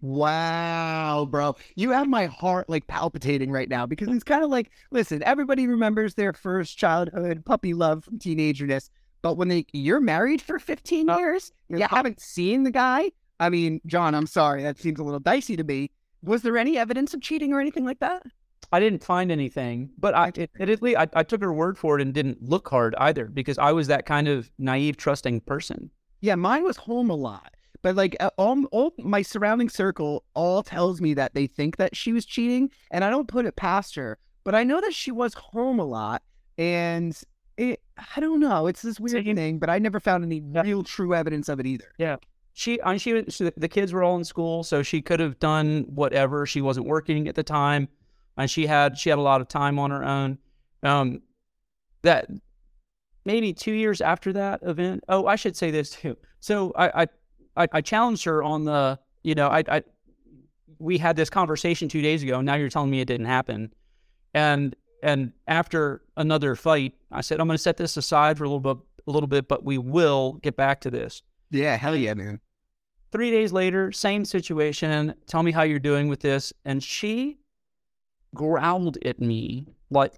[0.01, 1.55] Wow, bro.
[1.75, 5.65] You have my heart like palpitating right now because it's kind of like, listen, everybody
[5.65, 8.91] remembers their first childhood puppy love from teenagerness.
[9.23, 11.87] But when they you're married for 15 Uh, years, you yeah.
[11.89, 13.11] haven't seen the guy.
[13.39, 15.89] I mean, Jon, I'm sorry, that seems a little dicey to me.
[16.21, 18.23] Was there any evidence of cheating or anything like that?
[18.71, 22.13] I didn't find anything, but I admittedly, I, I took her word for it and
[22.13, 25.89] didn't look hard either because I was that kind of naive, trusting person.
[26.19, 27.53] Yeah, mine was home a lot.
[27.81, 32.11] But like all, all my surrounding circle all tells me that they think that she
[32.11, 34.17] was cheating, and I don't put it past her.
[34.43, 36.23] But I know that she was home a lot,
[36.57, 37.17] and
[37.55, 37.81] it
[38.15, 38.67] I don't know.
[38.67, 41.93] It's this weird thing, but I never found any real true evidence of it either.
[41.97, 42.17] Yeah
[42.57, 45.19] she, I mean, she, was- she, the kids were all in school, so she could
[45.19, 46.47] have done whatever.
[46.47, 47.87] She wasn't working at the time,
[48.37, 50.37] and she had she had a lot of time on her own.
[50.83, 51.21] Um,
[52.03, 52.27] that
[53.25, 55.03] maybe two years after that event.
[55.09, 56.15] Oh, I should say this too.
[56.39, 57.07] So I, I,
[57.57, 59.83] I, I challenged her on the, you know, I, I,
[60.79, 62.37] we had this conversation two days ago.
[62.37, 63.73] And now you're telling me it didn't happen,
[64.33, 68.49] and and after another fight, I said I'm going to set this aside for a
[68.49, 71.21] little bit, a little bit, but we will get back to this.
[71.51, 72.39] Yeah, hell yeah, man.
[73.11, 75.13] Three days later, same situation.
[75.27, 76.51] Tell me how you're doing with this.
[76.65, 77.37] And she
[78.35, 80.13] growled at me like,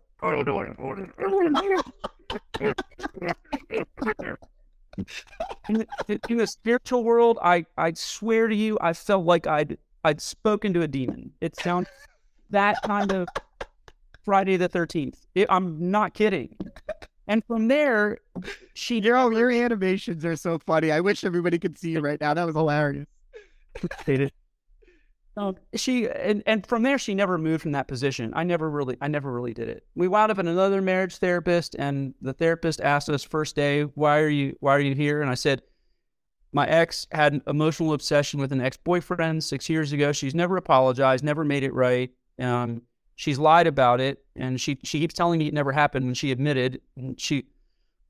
[5.69, 9.77] in the, in the spiritual world, I, I swear to you, I felt like I'd
[10.03, 11.31] I'd spoken to a demon.
[11.41, 11.87] It sounds
[12.49, 13.27] that kind of
[14.23, 15.25] Friday the Thirteenth.
[15.49, 16.55] I'm not kidding.
[17.27, 18.17] And from there,
[18.73, 20.91] she Your your animations are so funny.
[20.91, 22.33] I wish everybody could see you right now.
[22.33, 23.07] That was hilarious.
[25.39, 28.33] Um, she and, and from there she never moved from that position.
[28.35, 29.85] I never really I never really did it.
[29.95, 34.19] We wound up in another marriage therapist, and the therapist asked us first day, "Why
[34.19, 35.61] are you Why are you here?" And I said,
[36.51, 40.11] "My ex had an emotional obsession with an ex boyfriend six years ago.
[40.11, 42.11] She's never apologized, never made it right.
[42.37, 42.81] Um,
[43.15, 46.05] she's lied about it, and she she keeps telling me it never happened.
[46.05, 47.45] And she admitted, and she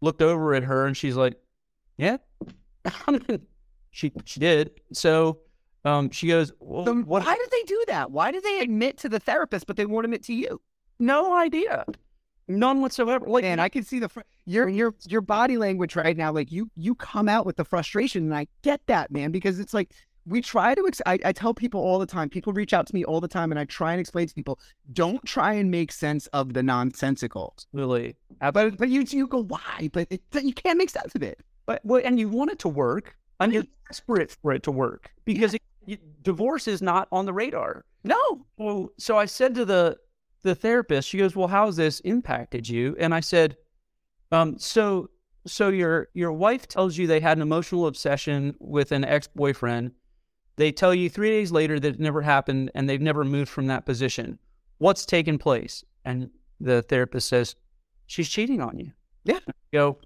[0.01, 1.35] looked over at her, and she's like,
[1.95, 2.17] "Yeah,
[3.91, 5.41] she she did." So."
[5.85, 7.25] Um, she goes, well, So what?
[7.25, 8.11] why did they do that?
[8.11, 10.61] Why did they admit to the therapist, but they won't admit to you?
[10.99, 11.85] No idea.
[12.47, 13.25] None whatsoever.
[13.27, 16.31] Like, Man, I can see the fr- your your your body language right now.
[16.31, 19.73] Like you you come out with the frustration, and I get that, man, because it's
[19.73, 19.91] like
[20.25, 20.85] we try to.
[20.87, 22.27] Ex- I, I tell people all the time.
[22.27, 24.59] People reach out to me all the time, and I try and explain to people:
[24.91, 27.55] don't try and make sense of the nonsensical.
[27.71, 29.89] Really, But but you you go why?
[29.93, 31.39] But it, you can't make sense of it.
[31.67, 35.11] But well, and you want it to work, and you're desperate for it to work
[35.23, 35.68] because it, you,
[36.21, 37.85] divorce is not on the radar.
[38.03, 39.97] No, Well, so I said to the
[40.41, 43.57] the therapist, she goes, "Well, how's this impacted you?" And I said,
[44.31, 45.09] um, "So,
[45.45, 49.91] so your your wife tells you they had an emotional obsession with an ex boyfriend.
[50.55, 53.67] They tell you three days later that it never happened, and they've never moved from
[53.67, 54.39] that position.
[54.77, 56.29] What's taken place?" And
[56.61, 57.55] the therapist says,
[58.07, 58.91] "She's cheating on you."
[59.25, 59.39] Yeah.
[59.73, 59.99] Go,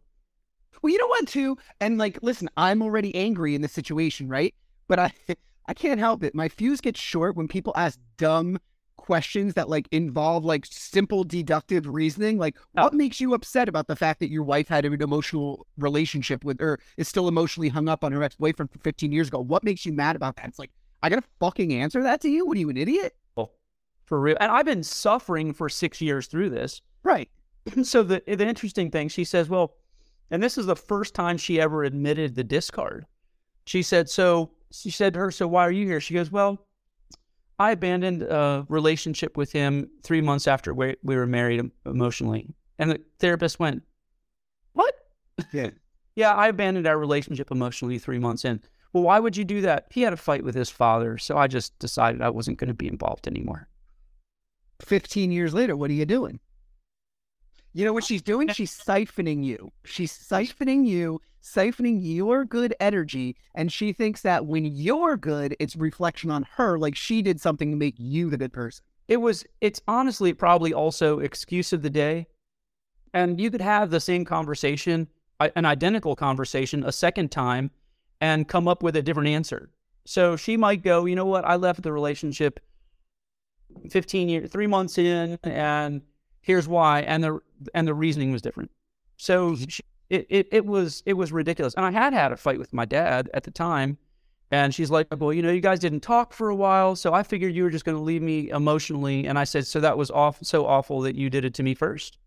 [0.82, 1.58] Well, you know what, too?
[1.80, 4.54] And like, listen, I'm already angry in this situation, right?
[4.88, 5.14] But I,
[5.68, 6.36] I can't help it.
[6.36, 8.60] My fuse gets short when people ask dumb
[8.98, 12.38] questions that like involve like simple deductive reasoning.
[12.38, 12.84] Like, Oh.
[12.84, 16.62] what makes you upset about the fact that your wife had an emotional relationship with,
[16.62, 19.40] or is still emotionally hung up on her ex boyfriend from 15 years ago?
[19.40, 20.48] What makes you mad about that?
[20.48, 20.72] It's like,
[21.02, 22.46] I gotta fucking answer that to you?
[22.46, 23.16] What are you, an idiot?
[23.36, 23.52] Oh,
[24.06, 26.82] "For real?" And I've been suffering for six years through this.
[27.04, 27.30] Right.
[27.84, 29.76] so the the interesting thing, she says, well,
[30.32, 33.06] and this is the first time she ever admitted the discard.
[33.66, 36.02] She said, so she said to her, so why are you here?
[36.02, 36.66] She goes, well,
[37.60, 42.50] I abandoned a relationship with him three months after we, we were married emotionally.
[42.80, 43.84] And the therapist went,
[44.74, 44.94] what?
[45.52, 45.70] Yeah.
[46.16, 48.62] Yeah, I abandoned our relationship emotionally three months in.
[48.94, 49.88] Well, why would you do that?
[49.90, 52.76] He had a fight with his father, so I just decided I wasn't going to
[52.76, 53.68] be involved anymore.
[54.84, 56.40] 15 years later, what are you doing?
[57.74, 58.48] You know what she's doing?
[58.54, 59.72] She's siphoning you.
[59.86, 63.36] She's siphoning you, siphoning your good energy.
[63.54, 67.72] And she thinks that when you're good, it's reflection on her, like she did something
[67.72, 68.84] to make you the good person.
[69.08, 72.26] it was it's honestly probably also excuse of the day
[73.14, 75.08] and you could have the same conversation
[75.56, 77.70] an identical conversation a second time
[78.22, 79.70] and come up with a different answer
[80.06, 82.60] so she might go you know what i left the relationship
[83.90, 86.02] 15 years 3 months in and
[86.42, 87.40] here's why and the
[87.74, 88.72] and the reasoning was different
[89.18, 89.66] so mm-hmm.
[89.68, 91.74] she, it, it it was it was ridiculous.
[91.74, 93.98] And I had had a fight with my dad at the time,
[94.52, 97.24] and she's like, "Well, you know, you guys didn't talk for a while, so I
[97.24, 100.12] figured you were just going to leave me emotionally." And I said, "So that was
[100.12, 102.20] awful, so awful that you did it to me first.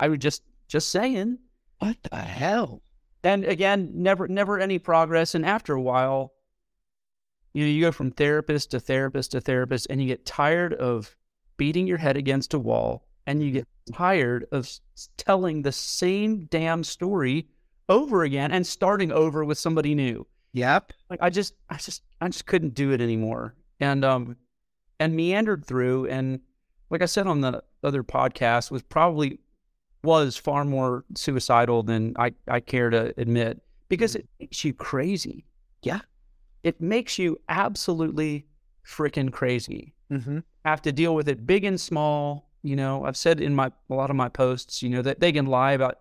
[0.00, 1.38] I was just just saying.
[1.78, 2.82] What the hell?
[3.22, 5.34] And again, never never any progress.
[5.34, 6.32] And after a while,
[7.52, 11.16] you know, you go from therapist to therapist to therapist, and you get tired of
[11.56, 14.68] beating your head against a wall, and you get tired of
[15.16, 17.46] telling the same damn story
[17.88, 20.26] over again and starting over with somebody new.
[20.52, 20.92] Yep.
[21.10, 24.36] Like I just, I just, I just couldn't do it anymore, and um,
[24.98, 26.40] and meandered through, and
[26.90, 29.38] like I said on the other podcast, was probably
[30.02, 35.44] was far more suicidal than I I care to admit because it makes you crazy.
[35.82, 36.00] Yeah.
[36.64, 38.46] it makes you absolutely
[38.86, 40.38] freaking crazy Mm-hmm.
[40.64, 42.47] have to deal with it big and small.
[42.62, 45.32] You know, I've said in my a lot of my posts, you know, that they
[45.32, 45.98] can lie about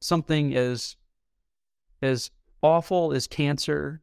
[0.00, 0.96] something as
[2.02, 2.30] as
[2.62, 4.00] awful as cancer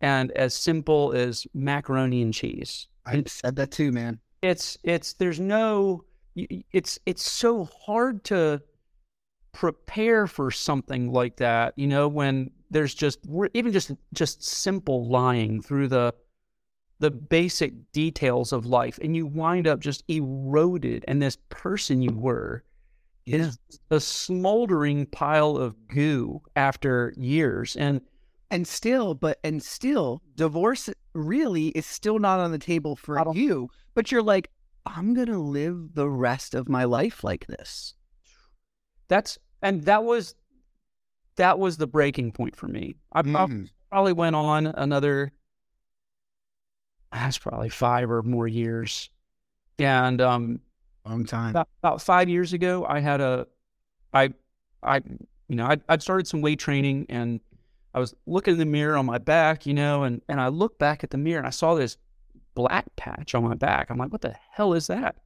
[0.00, 2.88] and as simple as macaroni and cheese.
[3.06, 4.20] I said that too, man.
[4.42, 6.04] It's it's there's no
[6.36, 8.62] it's it's so hard to
[9.52, 13.18] prepare for something like that, you know, when there's just
[13.54, 16.14] even just just simple lying through the
[17.00, 22.12] the basic details of life and you wind up just eroded and this person you
[22.12, 22.62] were
[23.26, 23.58] is
[23.90, 28.00] a smoldering pile of goo after years and
[28.52, 33.68] And still, but and still, divorce really is still not on the table for you.
[33.94, 34.50] But you're like,
[34.86, 37.94] I'm gonna live the rest of my life like this.
[39.08, 40.34] that's and that was
[41.36, 43.68] that was the breaking point for me i Mhm.
[43.90, 45.32] probably went on another
[47.12, 49.10] that's probably five or more years.
[49.78, 50.60] And um
[51.06, 51.50] Long time.
[51.50, 53.46] about, about five years ago i had a
[54.12, 54.32] i
[54.82, 54.96] i
[55.48, 57.40] you know I'd, I'd started some weight training and
[57.94, 60.78] i was looking in the mirror on my back you know and and i looked
[60.78, 61.96] back at the mirror and i saw this
[62.54, 63.90] black patch on my back.
[63.90, 65.16] I'm like what the hell is that?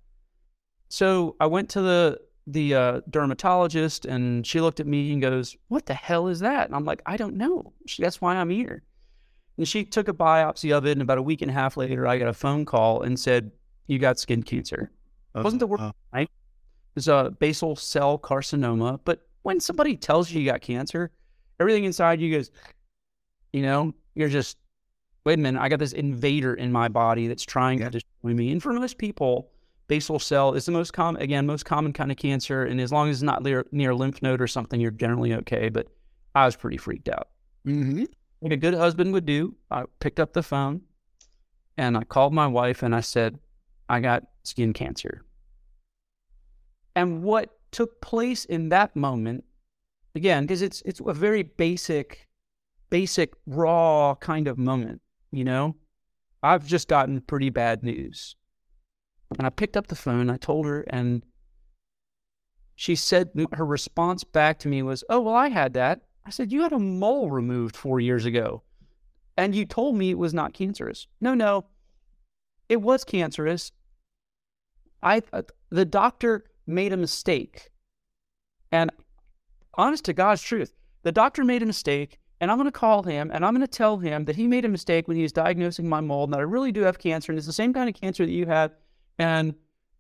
[0.89, 5.57] So i went to the the uh, dermatologist and she looked at me and goes
[5.69, 6.67] what the hell is that?
[6.67, 7.73] And i'm like i don't know.
[7.87, 8.85] She, that's why i'm here
[9.57, 12.07] and she took a biopsy of it and about a week and a half later
[12.07, 13.51] i got a phone call and said
[13.87, 14.91] you got skin cancer
[15.35, 16.31] wasn't the word Uh, right?
[16.97, 19.01] It's a basal cell carcinoma.
[19.05, 21.11] But when somebody tells you you got cancer,
[21.59, 22.53] everything inside you goes,
[23.53, 24.57] you know, you're just,
[25.25, 27.87] wait a minute, I got this invader in my body that's trying Yeah.
[27.87, 28.53] to destroy me.
[28.53, 29.51] And for most people,
[29.89, 32.63] basal cell is the most common, again, most common kind of cancer.
[32.63, 35.35] And as long as it's not near, near a lymph node or something, you're generally
[35.35, 35.69] okay.
[35.69, 35.89] But
[36.37, 37.29] I was pretty freaked out
[37.67, 38.07] mhm.
[38.45, 40.83] Like a good husband would do, I picked up the phone
[41.79, 43.39] and I called my wife and I said,
[43.89, 45.25] I got skin cancer.
[46.95, 49.45] And what took place in that moment,
[50.15, 52.29] again, because it's it's a very basic,
[52.91, 55.01] basic, raw kind of moment,
[55.33, 55.77] you know?
[56.43, 58.37] I've just gotten pretty bad news.
[59.39, 61.23] And I picked up the phone, I told her, and
[62.77, 66.03] she said her response back to me was, Oh, well, I had that.
[66.27, 68.63] I said, You had a mole removed four years ago,
[69.37, 71.07] and you told me it was not cancerous.
[71.21, 71.67] No, no,
[72.69, 73.73] it was cancerous.
[75.03, 77.71] I uh, the doctor made a mistake,
[78.73, 78.91] and
[79.75, 83.31] honest to God's truth, the doctor made a mistake, and I'm going to call him
[83.33, 85.89] and I'm going to tell him that he made a mistake when he was diagnosing
[85.89, 87.95] my mold, and that I really do have cancer, and it's the same kind of
[87.95, 88.73] cancer that you have,
[89.19, 89.55] and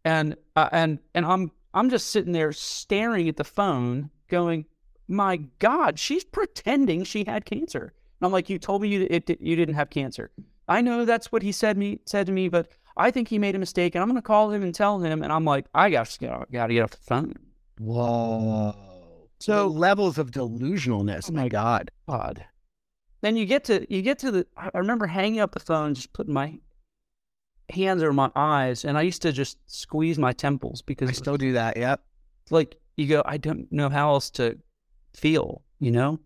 [0.06, 4.64] and uh, and and I'm I'm just sitting there staring at the phone, going,
[5.08, 9.28] "My God, she's pretending she had cancer." And I'm like, "You told me you it,
[9.40, 10.30] you didn't have cancer.
[10.68, 13.54] I know that's what he said me said to me, but I think he made
[13.54, 15.90] a mistake, and I'm going to call him and tell him." And I'm like, "I
[15.90, 17.34] got to get off the phone."
[17.78, 18.72] Whoa.
[19.40, 21.28] So- So levels of delusionalness.
[21.30, 21.90] Oh my God.
[22.08, 22.46] God.
[23.20, 24.46] Then you get to you get to the.
[24.56, 26.58] I remember hanging up the phone, just putting my
[27.70, 31.36] hands over my eyes, and I used to just squeeze my temples because I still
[31.36, 31.76] do that.
[31.76, 32.02] Yep.
[32.50, 34.58] like you go, I don't know how else to
[35.14, 36.18] feel, you know?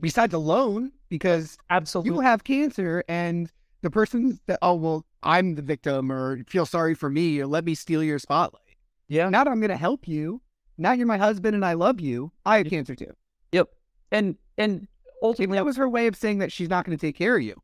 [0.00, 2.14] Besides alone, because Absolutely.
[2.14, 3.50] you have cancer and
[3.82, 7.64] the person that oh well i'm the victim or feel sorry for me or let
[7.64, 8.62] me steal your spotlight
[9.08, 9.28] yeah.
[9.28, 10.40] now that i'm going to help you
[10.78, 13.12] now you're my husband and i love you i have cancer too
[13.50, 13.68] Yep.
[14.12, 14.88] And and
[15.22, 17.42] ultimately, that was her way of saying that she's not going to take care of
[17.42, 17.60] you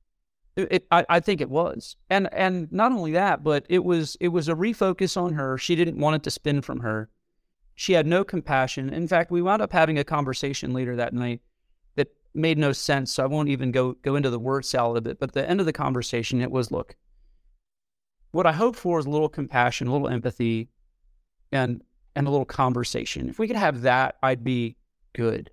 [0.57, 4.17] it, it- I, I think it was, and and not only that, but it was
[4.21, 5.57] it was a refocus on her.
[5.57, 7.09] She didn't want it to spin from her.
[7.79, 8.93] She had no compassion.
[8.93, 11.43] In fact, we wound up having a conversation later that night
[11.95, 13.13] that made no sense.
[13.13, 15.21] So I won't even go go into the word salad of it.
[15.21, 16.97] But at the end of the conversation, it was, look,
[18.33, 20.71] what I hope for is a little compassion, a little empathy,
[21.53, 21.81] and
[22.17, 23.29] and a little conversation.
[23.29, 24.77] If we could have that, I'd be
[25.13, 25.49] good.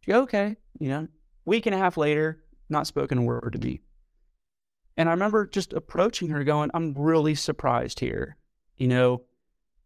[0.00, 1.06] She goes, okay, you know,
[1.44, 3.82] week and a half later, not spoken a word to me.
[4.96, 8.36] And I remember just approaching her going, I'm really surprised here.
[8.76, 9.22] You know,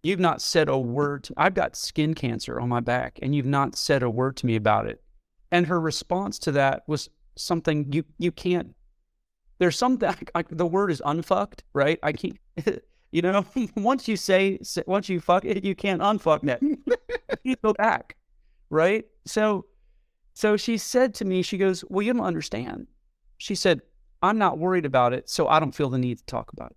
[0.05, 1.25] you've not said a word.
[1.25, 4.47] To, I've got skin cancer on my back and you've not said a word to
[4.47, 5.03] me about it.
[5.51, 8.75] And her response to that was something you, you can't,
[9.59, 11.99] there's something, like, the word is unfucked, right?
[12.03, 12.39] I can't,
[13.13, 13.45] you know,
[13.77, 16.61] once you say, once you fuck it, you can't unfuck that.
[17.43, 18.17] you go back,
[18.69, 19.07] right?
[19.25, 19.65] So,
[20.35, 22.89] so she said to me, she goes, Well, you don't understand.
[23.39, 23.81] She said,
[24.21, 26.77] I'm not worried about it, so I don't feel the need to talk about it.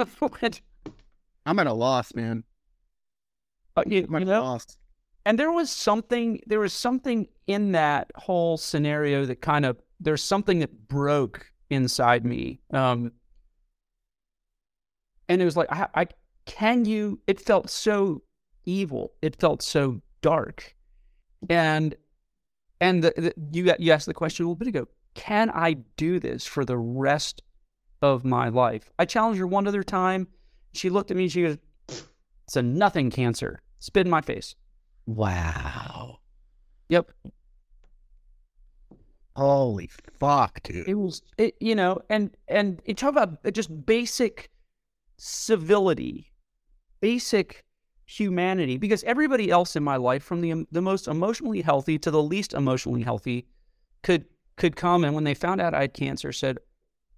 [1.46, 2.44] I'm at a loss, man.
[3.76, 4.76] Uh, you, I'm at you a loss.
[5.26, 10.22] And there was something, there was something in that whole scenario that kind of, there's
[10.22, 12.60] something that broke inside me.
[12.72, 13.12] Um,
[15.28, 16.06] and it was like, I, I
[16.46, 18.22] can you, it felt so
[18.64, 19.12] evil.
[19.22, 20.74] It felt so dark.
[21.48, 21.94] And,
[22.80, 26.18] and the, the, you, you asked the question a little bit ago, can I do
[26.18, 27.42] this for the rest
[28.02, 28.90] of my life?
[28.98, 30.28] I challenged her one other time.
[30.72, 31.58] She looked at me and she goes,
[32.46, 33.60] it's a nothing cancer.
[33.78, 34.54] Spit in my face.
[35.06, 36.18] Wow.
[36.88, 37.10] Yep.
[39.36, 39.88] Holy
[40.18, 40.88] fuck, dude.
[40.88, 44.50] It was, it, you know, and and you talk about just basic
[45.16, 46.32] civility,
[47.00, 47.64] basic
[48.06, 52.22] humanity, because everybody else in my life, from the the most emotionally healthy to the
[52.22, 53.46] least emotionally healthy,
[54.02, 54.24] could
[54.56, 56.58] could come and when they found out I had cancer, said,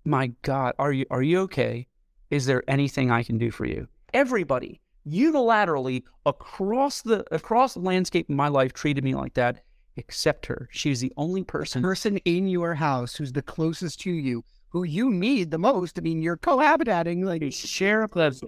[0.05, 1.87] "My God, are you are you okay?
[2.31, 8.29] Is there anything I can do for you?" Everybody unilaterally across the across the landscape
[8.29, 9.65] of my life treated me like that
[9.97, 14.45] except her She's the only person Person in your house who's the closest to you,
[14.71, 15.99] who you need the most.
[15.99, 17.25] I mean, you're cohabitating.
[17.25, 18.47] Like, a pleasure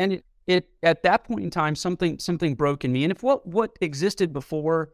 [0.00, 3.22] and it, it at that point in time something something broke in me and if
[3.22, 4.90] what what existed before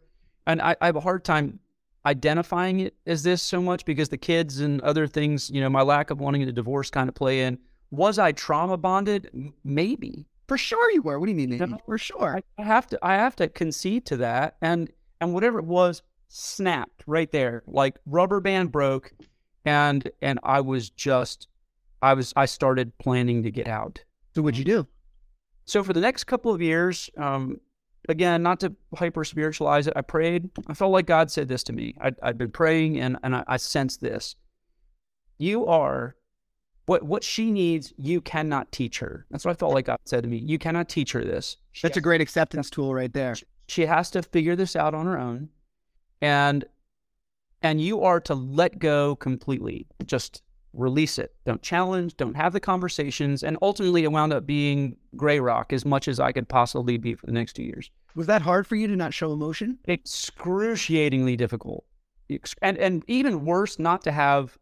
[0.46, 1.60] and I, I have a hard time
[2.06, 5.82] identifying it as this so much because the kids and other things you know my
[5.82, 7.58] lack of wanting a divorce kind of play in
[7.90, 9.28] was i trauma bonded
[9.64, 11.18] maybe for sure you were.
[11.18, 11.50] What do you mean?
[11.50, 11.66] maybe?
[11.66, 11.78] No.
[11.86, 12.36] For sure.
[12.58, 14.90] I, I have to I have to concede to that and
[15.20, 19.12] and whatever it was snapped right there like rubber band broke
[19.64, 21.48] and and I was just
[22.02, 24.02] I was I started planning to get out.
[24.34, 24.86] So what'd you do?
[25.64, 27.60] So for the next couple of years, um,
[28.08, 30.50] again, not to hyper spiritualize it, I prayed.
[30.68, 31.94] I felt like God said this to me.
[32.00, 34.36] I'd, I'd been praying and and I, I sensed this.
[35.38, 36.16] You are
[36.86, 37.92] what what she needs.
[37.96, 39.26] You cannot teach her.
[39.30, 40.38] That's what I felt like God said to me.
[40.38, 41.56] You cannot teach her this.
[41.72, 43.34] She That's a great acceptance tool right there.
[43.68, 45.48] she has to figure this out on her own
[46.20, 46.64] and
[47.62, 50.42] and you are to let go completely just
[50.72, 51.34] release it.
[51.44, 55.84] Don't challenge don't have the conversations and ultimately it wound up being gray rock as
[55.84, 57.90] much as i could possibly be for the next two years.
[58.14, 59.78] Was that hard for you to not show emotion?
[59.88, 61.84] excruciatingly difficult.
[62.62, 64.58] And and even worse not to have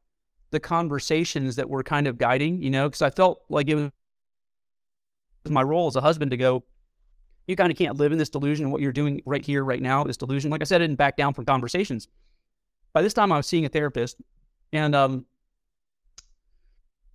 [0.50, 3.90] the conversations that were kind of guiding you know because i felt like it was
[5.48, 6.62] my role as a husband to go
[7.46, 8.70] you kind of can't live in this delusion.
[8.70, 10.50] What you're doing right here right now this delusion.
[10.50, 12.08] Like i said i didn't back down from conversations.
[12.92, 14.16] By this time i was seeing a therapist
[14.72, 15.26] and um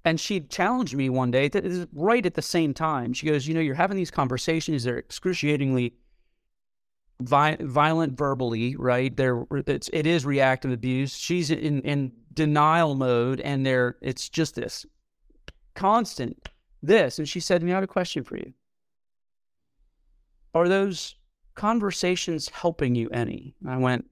[0.10, 1.52] and she challenged me one day
[1.94, 3.14] right at the same time.
[3.14, 5.94] She goes you know you're having these conversations they're excruciatingly
[7.22, 9.16] vi- violent verbally right?
[9.16, 11.16] There it's it is reactive abuse.
[11.16, 14.84] She's in in denial mode and there it's just this
[15.76, 16.50] constant
[16.82, 17.20] this.
[17.20, 18.52] And she said to me i have a question for you.
[20.56, 21.14] Are those
[21.54, 23.54] conversations helping you any?
[23.62, 24.10] And i went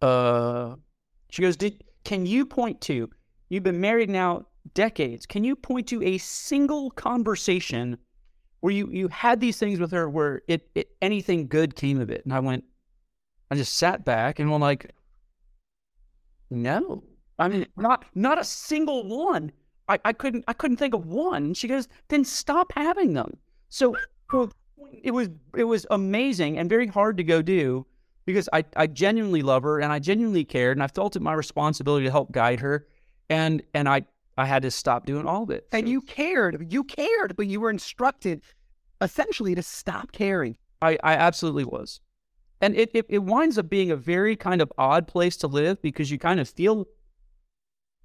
[0.00, 0.76] uh
[1.28, 3.10] she goes did can you point to
[3.50, 7.98] you've been married now decades can you point to a single conversation
[8.60, 12.10] where you you had these things with her where it, it anything good came of
[12.10, 12.64] it, and I went,
[13.50, 14.92] I just sat back and went like,
[16.50, 17.02] no,
[17.38, 19.52] I mean not not a single one.
[19.88, 21.54] I, I couldn't I couldn't think of one.
[21.54, 23.36] She goes, then stop having them.
[23.70, 23.96] So
[25.02, 27.86] it was it was amazing and very hard to go do
[28.26, 31.32] because I, I genuinely love her and I genuinely cared and I felt it my
[31.32, 32.86] responsibility to help guide her
[33.28, 34.04] and and I
[34.40, 35.68] I had to stop doing all of it.
[35.70, 36.72] And you cared.
[36.72, 38.40] You cared, but you were instructed
[39.02, 40.56] essentially to stop caring.
[40.80, 42.00] I, I absolutely was.
[42.62, 45.80] And it, it, it winds up being a very kind of odd place to live
[45.82, 46.86] because you kind of feel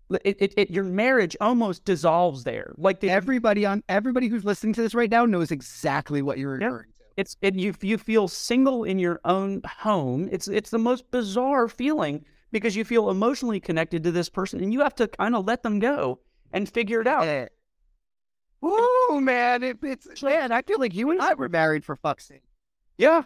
[0.10, 2.74] it, it, it, your marriage almost dissolves there.
[2.78, 6.52] Like the, everybody on everybody who's listening to this right now knows exactly what you're
[6.52, 7.14] referring yeah, to.
[7.18, 10.30] It's it, you you feel single in your own home.
[10.32, 14.72] It's it's the most bizarre feeling because you feel emotionally connected to this person and
[14.72, 16.20] you have to kind of let them go
[16.54, 17.26] and figure it out.
[17.26, 17.48] Yeah.
[18.62, 20.52] Oh man, it, it's man.
[20.52, 22.44] I feel like you and I were married for fuck's sake.
[22.98, 23.24] Yeah.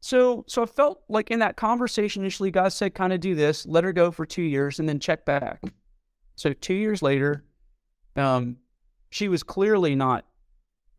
[0.00, 3.66] So so I felt like in that conversation initially, God said, kind of do this,
[3.66, 5.62] let her go for two years, and then check back.
[6.36, 7.44] So two years later,
[8.16, 8.56] um,
[9.10, 10.24] she was clearly not.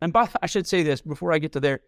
[0.00, 1.80] And by, I should say this before I get to there.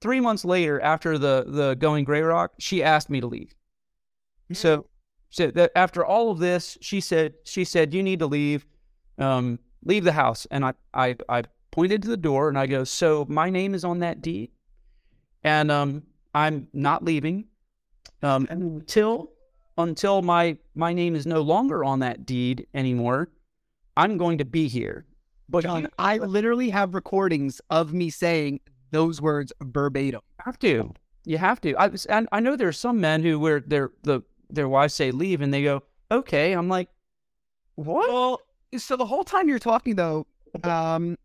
[0.00, 3.54] Three months later, after the the going gray rock, she asked me to leave.
[4.52, 4.86] So,
[5.28, 8.66] so that after all of this, she said she said you need to leave,
[9.20, 10.46] um, leave the house.
[10.50, 13.84] And I I I pointed to the door and I go, so my name is
[13.84, 14.50] on that deed,
[15.44, 16.02] and um,
[16.34, 17.44] I'm not leaving
[18.22, 19.30] um, until
[19.78, 23.28] until my my name is no longer on that deed anymore,
[23.96, 25.06] I'm going to be here.
[25.48, 28.60] But Jon, I literally have recordings of me saying
[28.92, 30.20] those words verbatim.
[30.38, 30.94] You have to.
[31.24, 31.74] You have to.
[31.76, 35.10] I and I know there are some men who where their the their wives say
[35.10, 36.52] leave and they go okay.
[36.52, 36.88] I'm like,
[37.74, 38.08] what?
[38.08, 38.40] Well,
[38.76, 40.26] so the whole time you're talking though,
[40.64, 41.16] um,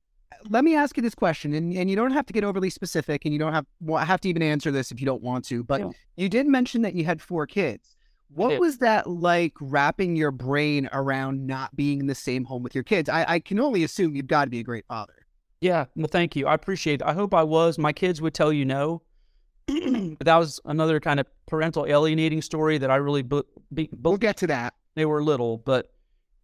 [0.50, 3.26] let me ask you this question, and, and you don't have to get overly specific,
[3.26, 3.66] and you don't have
[4.06, 5.64] have to even answer this if you don't want to.
[5.64, 5.90] But yeah.
[6.18, 7.96] you did mention that you had four kids.
[8.30, 12.76] What was that like wrapping your brain around not being in the same home with
[12.76, 13.08] your kids?
[13.08, 15.26] I, I can only assume you've got to be a great father.
[15.62, 16.48] Yeah, well, thank you.
[16.48, 17.04] I appreciate it.
[17.04, 17.78] I hope I was.
[17.78, 19.02] My kids would tell you no.
[19.68, 23.22] but that was another kind of parental alienating story that I really.
[23.22, 23.42] Be,
[23.74, 24.74] be, we'll get to that.
[24.96, 25.92] They were little, but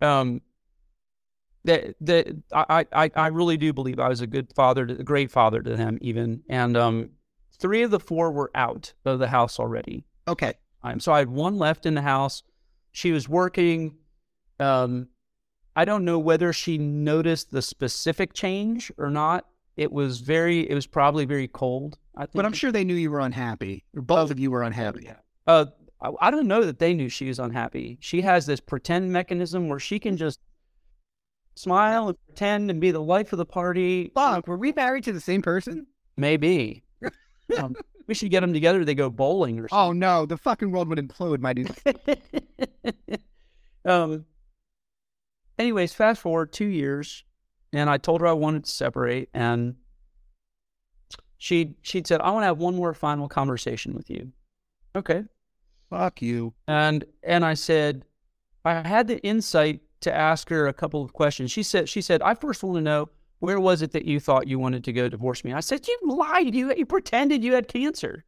[0.01, 0.41] um,
[1.65, 5.03] that that I, I I really do believe I was a good father, to, a
[5.03, 6.43] great father to them, even.
[6.49, 7.09] And um,
[7.59, 10.05] three of the four were out of the house already.
[10.27, 10.99] Okay time.
[10.99, 12.43] So I had one left in the house.
[12.91, 13.95] She was working.
[14.59, 15.07] Um,
[15.75, 19.47] I don't know whether she noticed the specific change or not.
[19.77, 21.97] It was very, it was probably very cold.
[22.15, 22.33] I think.
[22.33, 25.09] But I'm sure they knew you were unhappy, or both of you were unhappy.
[25.47, 25.65] Uh,
[26.01, 27.97] I, I don't know that they knew she was unhappy.
[28.01, 30.39] She has this pretend mechanism where she can just
[31.55, 34.11] smile and pretend and be the life of the party.
[34.13, 35.87] Fuck, were we married to the same person?
[36.17, 36.83] Maybe.
[37.57, 37.75] um,
[38.07, 38.83] we should get them together.
[38.83, 39.77] They go bowling or something.
[39.77, 41.75] Oh no, the fucking world would implode, my dude.
[43.85, 44.25] um.
[45.59, 47.23] Anyways, fast forward two years,
[47.71, 49.75] and I told her I wanted to separate, and
[51.37, 54.31] she she'd said, "I want to have one more final conversation with you."
[54.95, 55.23] Okay.
[55.89, 56.53] Fuck you.
[56.67, 58.05] And and I said,
[58.63, 61.51] I had the insight to ask her a couple of questions.
[61.51, 64.47] She said, she said, I first want to know where was it that you thought
[64.47, 65.51] you wanted to go divorce me?
[65.51, 66.53] I said, You lied.
[66.53, 68.23] You, you pretended you had cancer.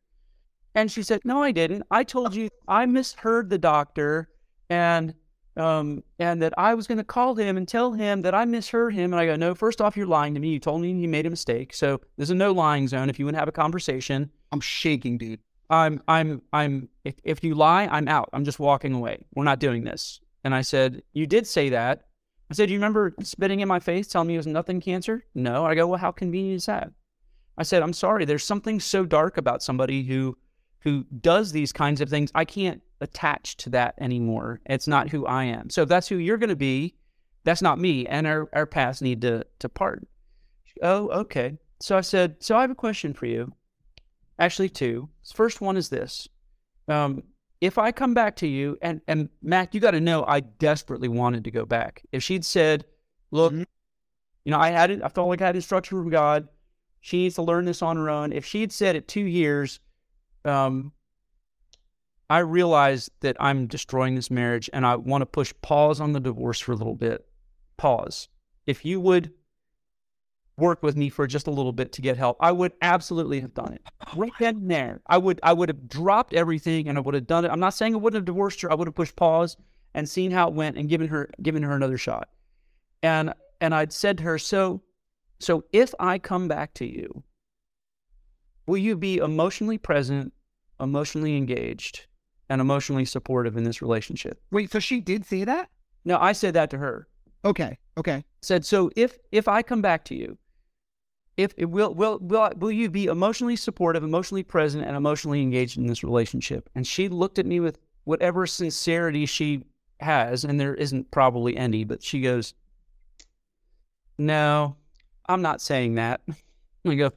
[0.76, 1.84] And she said, No, I didn't.
[1.92, 4.30] I told you I misheard the doctor
[4.70, 5.14] and
[5.56, 8.96] um, and that I was going to call him and tell him that I misheard
[8.96, 9.14] him.
[9.14, 10.50] And I go, No, first off, you're lying to me.
[10.50, 11.76] You told me you made a mistake.
[11.76, 14.32] So there's a no lying zone if you want to have a conversation.
[14.52, 15.40] I'm shaking, dude.
[15.70, 18.30] I'm, I'm, I'm, if, if you lie, I'm out.
[18.34, 19.26] I'm just walking away.
[19.36, 20.20] We're not doing this.
[20.44, 22.06] And I said, You did say that.
[22.52, 25.26] I said, Do you remember spitting in my face, telling me it was nothing cancer?
[25.36, 25.66] No.
[25.66, 26.92] I go, Well, how convenient is that?
[27.58, 28.26] I said, I'm sorry.
[28.26, 30.38] There's something so dark about somebody who
[30.84, 32.32] who does these kinds of things.
[32.36, 34.60] I can't attach to that anymore.
[34.66, 35.70] It's not who I am.
[35.70, 36.96] So if that's who you're going to be,
[37.46, 38.06] that's not me.
[38.06, 40.06] And our, our paths need to, to part.
[40.82, 41.58] Oh, okay.
[41.80, 43.54] So I said, So I have a question for you.
[44.40, 45.10] Actually, two.
[45.34, 46.28] First one is this.
[46.88, 47.24] Um,
[47.64, 51.08] if I come back to you and and Mac, you got to know I desperately
[51.08, 52.04] wanted to go back.
[52.12, 52.84] If she'd said,
[53.32, 53.64] "Look, mm-hmm.
[54.44, 55.02] you know, I had it.
[55.02, 56.50] I felt like I had instruction from God.
[57.00, 59.80] She needs to learn this on her own." If she'd said it two years,
[60.44, 60.92] um,
[62.30, 66.20] I realized that I'm destroying this marriage, and I want to push pause on the
[66.20, 67.26] divorce for a little bit.
[67.78, 68.28] Pause.
[68.68, 69.32] If you would
[70.58, 73.54] work with me for just a little bit to get help, I would absolutely have
[73.54, 73.82] done it.
[74.08, 75.02] Oh right then and there.
[75.08, 77.52] I would I would have dropped everything and I would have done it.
[77.52, 78.72] I'm not saying I wouldn't have divorced her.
[78.72, 79.58] I would have pushed pause
[79.94, 82.30] and seen how it went and given her given her another shot.
[83.02, 84.84] And and I'd said to her, so
[85.40, 87.24] So if I come back to you,
[88.68, 90.34] will you be emotionally present,
[90.80, 92.08] emotionally engaged,
[92.50, 94.40] and emotionally supportive in this relationship?
[94.52, 95.70] Wait, so she did say that?
[96.06, 97.08] No, I said that to her.
[97.46, 98.24] Okay, okay.
[98.42, 100.38] Said so if if I come back to you,
[101.38, 105.78] if it will will will will you be emotionally supportive, emotionally present, and emotionally engaged
[105.78, 106.70] in this relationship?
[106.76, 109.64] And she looked at me with whatever sincerity she
[110.00, 112.54] has, and there isn't probably any, but she goes,
[114.18, 114.76] "No,
[115.28, 116.22] I'm not saying that."
[116.86, 117.12] I go,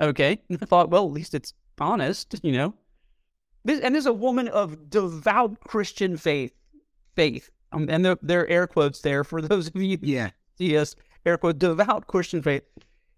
[0.00, 2.74] "Okay." I thought, well, at least it's honest, you know.
[3.64, 6.54] This and there's a woman of devout Christian faith,
[7.16, 10.30] faith, um, and there there are air quotes there for those of you Yeah.
[10.56, 10.94] see us,
[11.26, 12.62] air quote, devout Christian faith,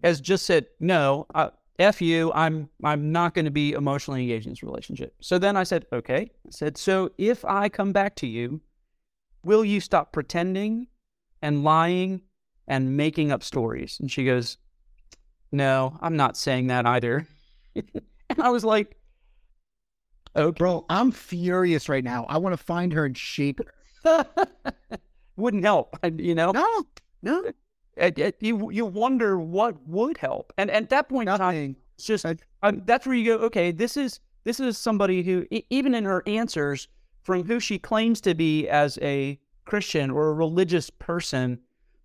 [0.02, 4.46] has just said, no, uh, F you, I'm, I'm not going to be emotionally engaged
[4.46, 5.14] in this relationship.
[5.20, 6.30] So then I said, okay.
[6.46, 8.61] I said, so if I come back to you,
[9.44, 10.88] will you stop pretending
[11.40, 12.22] and lying
[12.66, 13.98] and making up stories?
[14.00, 14.56] And she goes,
[15.52, 17.26] no, I'm not saying that either.
[17.76, 18.96] and I was like,
[20.34, 20.59] okay.
[20.59, 22.26] Bro, I'm furious right now.
[22.28, 23.61] I want to find her and shake
[24.04, 24.26] her.
[25.36, 26.50] Wouldn't help, you know?
[26.50, 26.84] No,
[27.22, 27.52] no,
[28.40, 31.76] you you wonder what would help, and at that point, in time, nothing.
[31.96, 32.26] it's just
[32.62, 33.44] um, that's where you go.
[33.44, 36.88] Okay, this is this is somebody who, even in her answers,
[37.22, 41.59] from who she claims to be as a Christian or a religious person,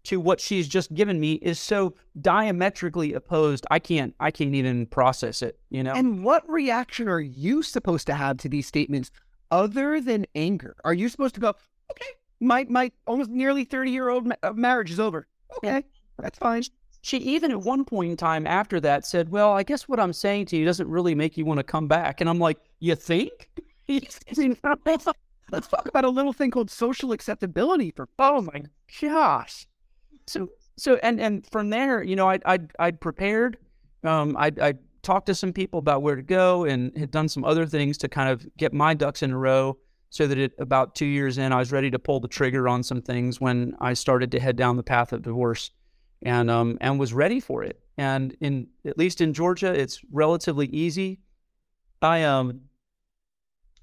[0.04, 3.66] to what she's just given me is so diametrically opposed.
[3.72, 5.60] I can't I can't even process it.
[5.70, 5.94] You know.
[5.94, 9.12] And what reaction are you supposed to have to these statements
[9.52, 10.76] other than anger?
[10.84, 11.50] Are you supposed to go,
[11.92, 15.28] okay, my my almost nearly 30 year old ma- uh, marriage is over.
[15.58, 15.84] Okay,
[16.18, 16.64] that's fine.
[17.02, 20.14] she even at one point in time after that said, "Well, I guess what I'm
[20.14, 22.96] saying to you doesn't really make you want to come back." And I'm like, "You
[22.96, 23.50] think?"
[25.52, 28.64] Let's talk about a little thing called social acceptability for Oh my
[29.02, 29.68] gosh.
[30.26, 33.58] So so and and from there, you know, I I I'd prepared.
[34.04, 37.44] Um, I I talked to some people about where to go and had done some
[37.44, 39.78] other things to kind of get my ducks in a row.
[40.14, 42.84] So that it about two years in, I was ready to pull the trigger on
[42.84, 45.72] some things when I started to head down the path of divorce,
[46.22, 47.80] and um and was ready for it.
[47.98, 51.20] And in at least in Georgia, it's relatively easy.
[52.00, 52.62] I um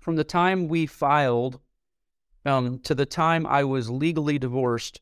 [0.00, 1.58] from the time we filed
[2.46, 5.00] um, to the time I was legally divorced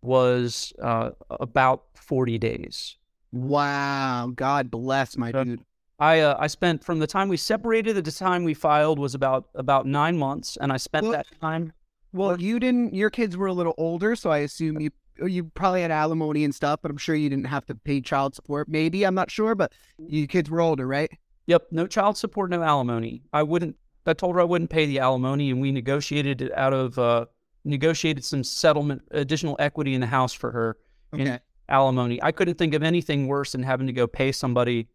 [0.00, 2.96] was uh, about 40 days.
[3.30, 4.32] wow.
[4.34, 5.64] God bless my Uh, dude.
[6.02, 9.14] I uh, I spent from the time we separated to the time we filed was
[9.14, 11.72] about about nine months, and I spent Well- that time.
[12.14, 12.92] Well, you didn't.
[12.92, 14.90] Your kids were a little older, so I assume you
[15.26, 18.34] you probably had alimony and stuff, but I'm sure you didn't have to pay child
[18.34, 18.68] support.
[18.68, 21.10] Maybe I'm not sure, but your kids were older, right?
[21.46, 23.22] Yep, no child support, no alimony.
[23.32, 23.76] I wouldn't.
[24.04, 27.26] I told her I wouldn't pay the alimony, and we negotiated it out of uh,
[27.64, 30.76] negotiated some settlement, additional equity in the house for her
[31.14, 31.38] Okay.
[31.68, 32.20] alimony.
[32.22, 34.88] I couldn't think of anything worse than having to go pay somebody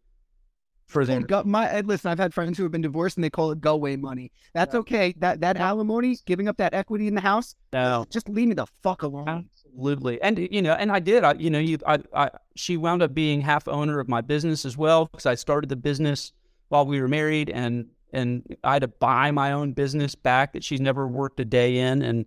[0.88, 3.30] for their Go, my uh, listen, I've had friends who have been divorced and they
[3.30, 4.32] call it go away money.
[4.54, 5.14] That's okay.
[5.18, 8.06] That that alimony, giving up that equity in the house, no.
[8.10, 9.28] just leave me the fuck alone.
[9.28, 11.24] Absolutely, and you know, and I did.
[11.24, 14.64] I, you know, you, I, I, she wound up being half owner of my business
[14.64, 16.32] as well because I started the business
[16.68, 20.64] while we were married, and and I had to buy my own business back that
[20.64, 22.24] she's never worked a day in, and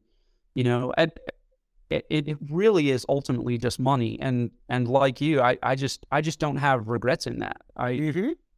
[0.54, 1.12] you know, and
[1.90, 6.22] it, it really is ultimately just money, and and like you, I, I just, I
[6.22, 7.58] just don't have regrets in that.
[7.76, 7.90] I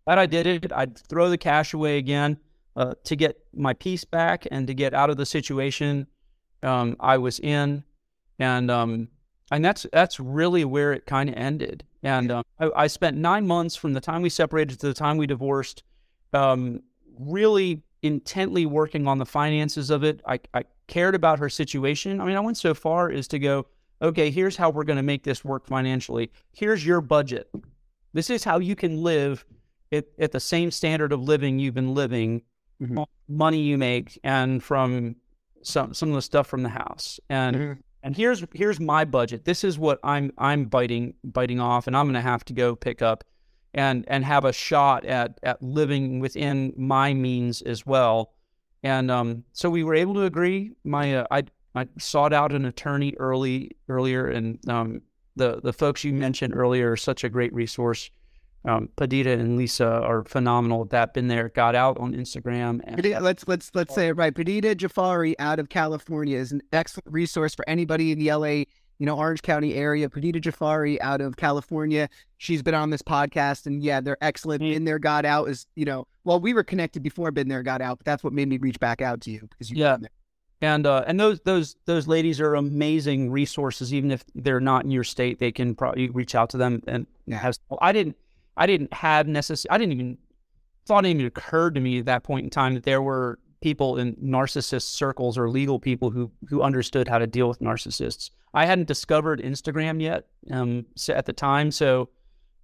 [0.06, 0.72] glad I did it.
[0.72, 2.38] I'd throw the cash away again
[2.76, 6.08] uh, to get my peace back and to get out of the situation
[6.64, 7.84] um, I was in,
[8.40, 9.10] and um,
[9.52, 11.84] and that's that's really where it kind of ended.
[12.04, 15.18] And um, I, I spent nine months from the time we separated to the time
[15.18, 15.84] we divorced,
[16.34, 16.82] um,
[17.20, 20.22] really intently working on the finances of it.
[20.28, 22.20] I, I cared about her situation.
[22.20, 23.66] I mean, I went so far as to go,
[24.02, 26.30] okay, here's how we're going to make this work financially.
[26.52, 27.50] Here's your budget.
[28.12, 29.46] This is how you can live
[29.94, 32.42] at, at the same standard of living you've been living,
[32.82, 33.06] Mhm.
[33.28, 35.16] money you make, and from
[35.62, 37.20] some some of the stuff from the house.
[37.30, 37.78] And Mhm.
[38.02, 39.46] and here's here's my budget.
[39.46, 42.76] This is what I'm I'm biting biting off, and I'm going to have to go
[42.76, 43.24] pick up
[43.74, 48.34] and and have a shot at at living within my means as well.
[48.84, 50.72] And um, so we were able to agree.
[50.84, 51.44] My uh, I
[51.76, 55.02] I sought out an attorney early earlier, and um,
[55.38, 58.12] the the folks you mentioned earlier are such a great resource.
[58.66, 61.14] Um, Padideh and Lisa are phenomenal at that.
[61.14, 62.80] Been there, got out on Instagram.
[62.86, 64.34] And, Let's let's let's say it right.
[64.34, 68.48] Padideh Jafari out of California is an excellent resource for anybody in the LA,
[69.00, 70.08] you know, Orange County area.
[70.08, 72.08] Padideh Jafari out of California.
[72.38, 74.64] She's been on this podcast, and yeah, they're excellent.
[74.64, 74.74] Mm.
[74.74, 76.08] Been there, got out is you know.
[76.24, 78.80] Well, we were connected before Been there, got out, but that's what made me reach
[78.80, 79.78] back out to you because you.
[79.78, 79.98] Yeah.
[80.62, 83.94] and uh, and those those those ladies are amazing resources.
[83.94, 87.08] Even if they're not in your state, they can probably reach out to them and
[87.30, 87.58] have.
[87.82, 88.16] I didn't
[88.58, 89.72] I didn't have necessary.
[89.72, 90.18] I didn't even
[90.86, 93.98] thought it even occurred to me at that point in time that there were people
[93.98, 98.30] in narcissist circles or legal people who who understood how to deal with narcissists.
[98.54, 102.10] I hadn't discovered Instagram yet um, at the time, so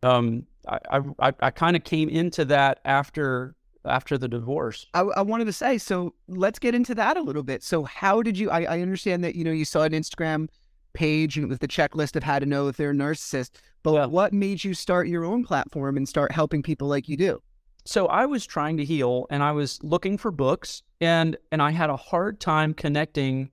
[0.04, 4.88] um, I I, I kind of came into that after after the divorce.
[4.94, 7.64] I, I, wanted to say, so let's get into that a little bit.
[7.64, 8.50] So how did you?
[8.52, 10.50] I, I understand that you know you saw an Instagram
[10.94, 13.52] page and it was the checklist of how to know if they're a narcissist.
[13.84, 14.06] But yeah.
[14.06, 17.42] what made you start your own platform and start helping people like you do?
[17.86, 21.72] So I was trying to heal and I was looking for books and and I
[21.72, 23.52] had a hard time connecting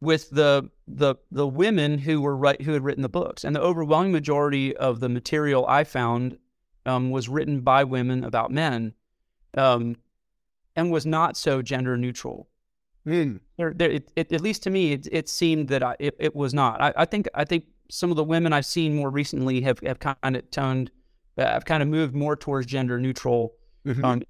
[0.00, 3.44] with the the the women who were right who had written the books.
[3.44, 6.38] And the overwhelming majority of the material I found
[6.86, 8.92] um, was written by women about men,
[9.56, 9.96] um,
[10.76, 12.48] and was not so gender neutral.
[13.06, 13.40] Mm.
[13.56, 16.34] There, there, it, it, at least to me, it, it seemed that I, it, it
[16.34, 16.80] was not.
[16.80, 19.98] I, I think I think some of the women I've seen more recently have, have
[19.98, 20.90] kind of toned,
[21.36, 23.54] uh, have kind of moved more towards gender neutral.
[23.86, 24.04] Mm-hmm.
[24.04, 24.22] Um,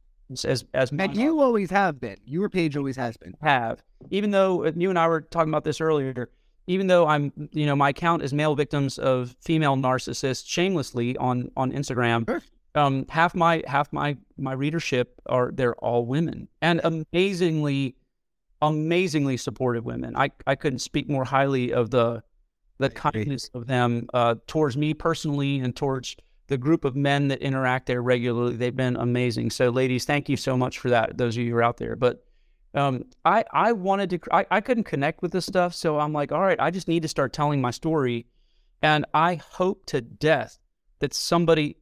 [0.42, 2.16] as as and you always have been.
[2.24, 3.34] Your page always has been.
[3.42, 6.30] Have even though uh, you and I were talking about this earlier.
[6.66, 11.50] Even though I'm, you know, my account is male victims of female narcissists shamelessly on
[11.58, 12.26] on Instagram.
[12.26, 12.42] Sure.
[12.74, 17.96] Um, half my half my my readership are they're all women and amazingly,
[18.68, 20.16] amazingly supportive women.
[20.16, 22.22] I I couldn't speak more highly of the
[22.78, 26.16] the kindness of them uh, towards me personally and towards
[26.48, 28.56] the group of men that interact there regularly.
[28.56, 29.50] They've been amazing.
[29.50, 31.16] So, ladies, thank you so much for that.
[31.16, 32.24] Those of you who are out there, but
[32.74, 36.32] um, I I wanted to I, I couldn't connect with this stuff, so I'm like,
[36.32, 38.26] all right, I just need to start telling my story,
[38.82, 40.58] and I hope to death
[40.98, 41.76] that somebody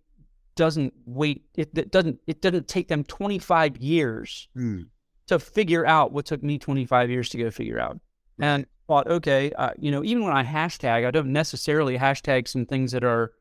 [0.54, 1.44] doesn't wait.
[1.54, 4.84] It, it doesn't it doesn't take them 25 years mm.
[5.26, 7.98] To figure out what took me 25 years to go figure out,
[8.40, 12.66] and thought, okay, uh, you know, even when I hashtag, I don't necessarily hashtag some
[12.66, 13.32] things that are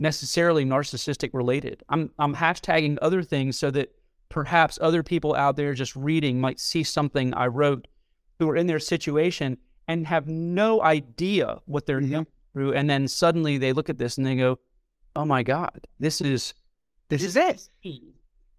[0.00, 1.82] necessarily narcissistic related.
[1.88, 3.94] I'm I'm hashtagging other things so that
[4.28, 7.86] perhaps other people out there just reading might see something I wrote
[8.38, 12.12] who are in their situation and have no idea what they're mm-hmm.
[12.12, 14.58] going through, and then suddenly they look at this and they go,
[15.14, 16.54] "Oh my God, this is
[17.08, 17.68] this, this is it."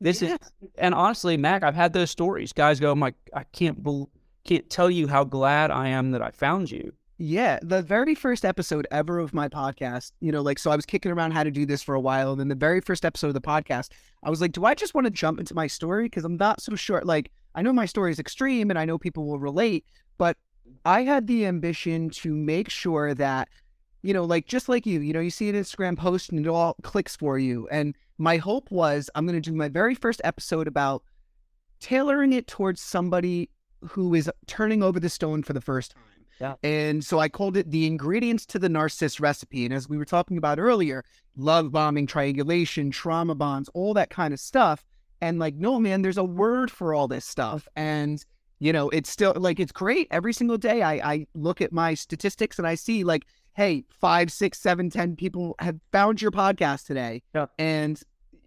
[0.01, 0.33] This yeah.
[0.33, 2.51] is, and honestly, Mac, I've had those stories.
[2.51, 4.07] Guys go, oh "My, I can't believe."
[4.43, 6.93] can't tell you how glad I am that I found you.
[7.17, 10.87] Yeah, the very first episode ever of my podcast, you know, like, so I was
[10.87, 12.31] kicking around how to do this for a while.
[12.31, 13.89] And then the very first episode of the podcast,
[14.23, 16.05] I was like, do I just want to jump into my story?
[16.05, 17.01] Because I'm not so sure.
[17.03, 19.85] Like, I know my story is extreme and I know people will relate,
[20.17, 20.35] but
[20.83, 23.49] I had the ambition to make sure that,
[24.01, 26.49] you know, like, just like you, you know, you see an Instagram post and it
[26.49, 27.67] all clicks for you.
[27.69, 31.03] And my hope was I'm going to do my very first episode about
[31.79, 33.49] tailoring it towards somebody
[33.81, 36.03] who is turning over the stone for the first time.
[36.39, 36.55] Yeah.
[36.63, 39.65] And so I called it the ingredients to the narcissist recipe.
[39.65, 44.33] And as we were talking about earlier, love bombing, triangulation, trauma bonds, all that kind
[44.33, 44.83] of stuff.
[45.21, 47.67] And like, no, man, there's a word for all this stuff.
[47.75, 48.25] And,
[48.57, 50.07] you know, it's still like, it's great.
[50.09, 54.31] Every single day I, I look at my statistics and I see like, hey, five,
[54.31, 57.47] six, seven, ten people have found your podcast today yeah.
[57.59, 58.01] and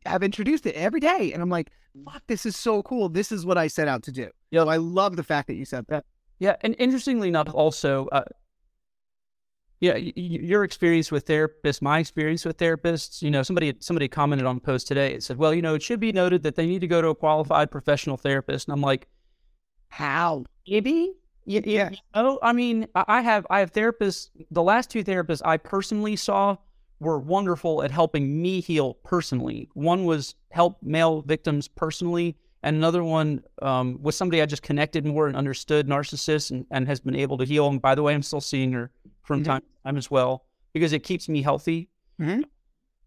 [0.07, 1.33] have introduced it every day.
[1.33, 1.71] And I'm like,
[2.05, 3.09] fuck, this is so cool.
[3.09, 4.31] This is what I set out to do.
[4.51, 6.05] Yeah, so I love the fact that you said that.
[6.39, 8.25] Yeah, and interestingly enough, also, uh,
[9.81, 13.21] yeah, your experience with therapists, my experience with therapists.
[13.23, 15.13] You know, somebody somebody commented on a post today.
[15.13, 17.09] It said, "Well, you know, it should be noted that they need to go to
[17.09, 19.09] a qualified professional therapist." And I'm like,
[19.89, 20.45] "How?
[20.67, 21.13] Maybe."
[21.47, 21.91] Yeah, yeah.
[22.15, 24.31] Oh, I mean, I have I have therapists.
[24.51, 26.57] The last two therapists I personally saw
[27.01, 29.69] were wonderful at helping me heal personally.
[29.75, 35.05] One was help male victims personally, and another one um, was somebody I just connected
[35.05, 37.69] more and understood narcissists and, and, has been able to heal.
[37.69, 38.91] And by the way, I'm still seeing her
[39.23, 39.51] from mm-hmm.
[39.51, 41.89] time to time as well because it keeps me healthy.
[42.21, 42.43] Mm-hmm.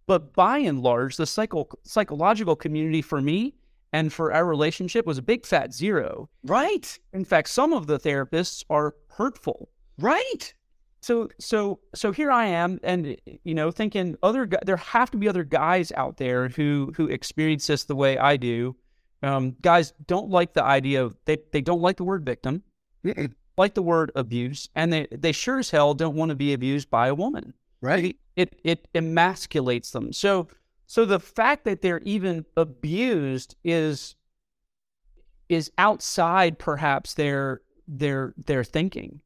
[0.05, 3.55] But by and large, the psycho- psychological community for me
[3.93, 6.29] and for our relationship was a big fat zero.
[6.43, 6.97] Right.
[7.13, 9.69] In fact, some of the therapists are hurtful.
[9.97, 10.53] Right.
[11.01, 15.29] So so so here I am, and you know, thinking other there have to be
[15.29, 18.75] other guys out there who who experience this the way I do.
[19.23, 22.63] Um, guys don't like the idea of they they don't like the word victim,
[23.57, 26.89] like the word abuse, and they they sure as hell don't want to be abused
[26.89, 27.53] by a woman.
[27.79, 28.17] Right.
[28.35, 30.11] It it emasculates them.
[30.11, 30.47] So
[30.87, 34.15] so the fact that they're even abused is
[35.49, 39.21] is outside perhaps their their their thinking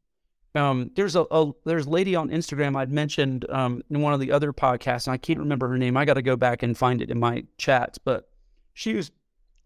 [0.53, 4.19] um, there's a, a, there's a lady on Instagram I'd mentioned um, in one of
[4.19, 5.95] the other podcasts, and I can't remember her name.
[5.95, 8.29] I got to go back and find it in my chats, but
[8.73, 9.11] she was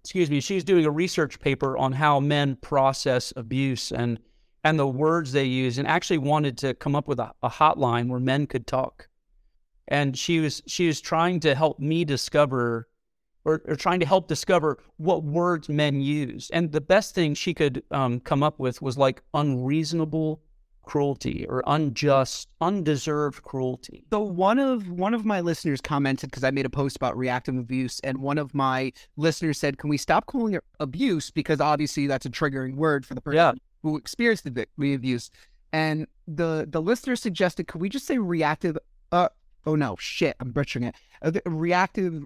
[0.04, 4.20] excuse me, she's doing a research paper on how men process abuse and
[4.64, 8.08] and the words they use, and actually wanted to come up with a, a hotline
[8.08, 9.08] where men could talk.
[9.88, 12.88] And she was she was trying to help me discover
[13.46, 16.50] or, or, trying to help discover what words men use.
[16.52, 20.42] And the best thing she could um, come up with was like unreasonable
[20.86, 24.06] cruelty or unjust, undeserved cruelty.
[24.12, 27.58] So one of one of my listeners commented because I made a post about reactive
[27.58, 32.08] abuse, and one of my listeners said, "Can we stop calling it abuse because obviously
[32.08, 33.52] that's a triggering word for the person yeah.
[33.82, 35.30] who experienced the, the abuse."
[35.74, 38.78] And the the listener suggested, "Could we just say reactive?"
[39.66, 40.96] Oh no, shit, I'm butchering it.
[41.22, 42.24] Uh, reactive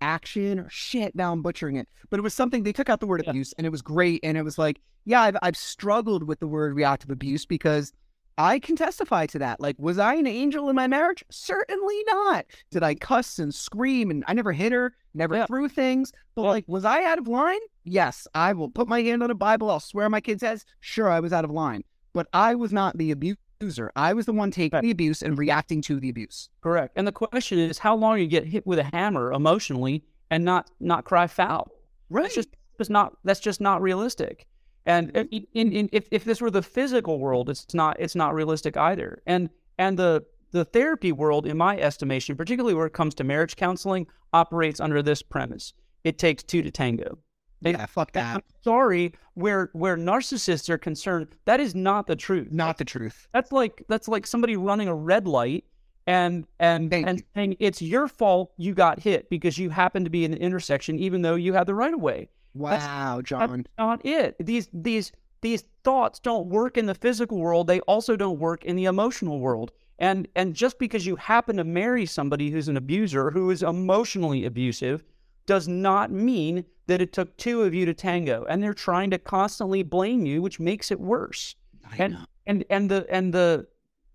[0.00, 1.14] action or shit.
[1.14, 3.30] Now I'm butchering it, but it was something they took out the word yeah.
[3.30, 4.20] abuse, and it was great.
[4.22, 7.92] And it was like, yeah, I've I've struggled with the word reactive abuse because
[8.38, 9.60] I can testify to that.
[9.60, 11.22] Like, was I an angel in my marriage?
[11.30, 12.46] Certainly not.
[12.70, 15.46] Did I cuss and scream and I never hit her, never yeah.
[15.46, 16.12] threw things?
[16.34, 17.60] But like, was I out of line?
[17.84, 19.70] Yes, I will put my hand on a Bible.
[19.70, 21.84] I'll swear my kid says, sure, I was out of line.
[22.14, 23.38] But I was not the abuser.
[23.96, 24.82] I was the one taking right.
[24.82, 26.48] the abuse and reacting to the abuse.
[26.62, 26.92] Correct.
[26.96, 30.70] And the question is, how long you get hit with a hammer emotionally and not
[30.80, 31.70] not cry foul?
[32.10, 32.22] Right.
[32.22, 32.48] That's just,
[32.78, 34.46] just not that's just not realistic.
[34.84, 38.76] And in, in, if, if this were the physical world, it's not it's not realistic
[38.76, 39.22] either.
[39.26, 39.48] And
[39.78, 44.06] and the the therapy world, in my estimation, particularly where it comes to marriage counseling,
[44.32, 45.72] operates under this premise:
[46.04, 47.18] it takes two to tango.
[47.62, 48.36] Yeah, fuck that.
[48.36, 52.48] I'm sorry, where where narcissists are concerned, that is not the truth.
[52.50, 53.28] Not the truth.
[53.32, 55.64] That's like that's like somebody running a red light
[56.06, 57.24] and and Thank and you.
[57.34, 60.98] saying it's your fault you got hit because you happened to be in the intersection,
[60.98, 62.28] even though you had the right of way.
[62.54, 63.48] Wow, that's, Jon.
[63.48, 64.36] That's not it.
[64.44, 67.66] These these these thoughts don't work in the physical world.
[67.66, 69.72] They also don't work in the emotional world.
[69.98, 74.44] And and just because you happen to marry somebody who's an abuser, who is emotionally
[74.44, 75.04] abusive,
[75.46, 78.44] does not mean that it took two of you to tango.
[78.48, 81.54] And they're trying to constantly blame you, which makes it worse.
[81.90, 82.24] I and know.
[82.46, 83.66] and and the and the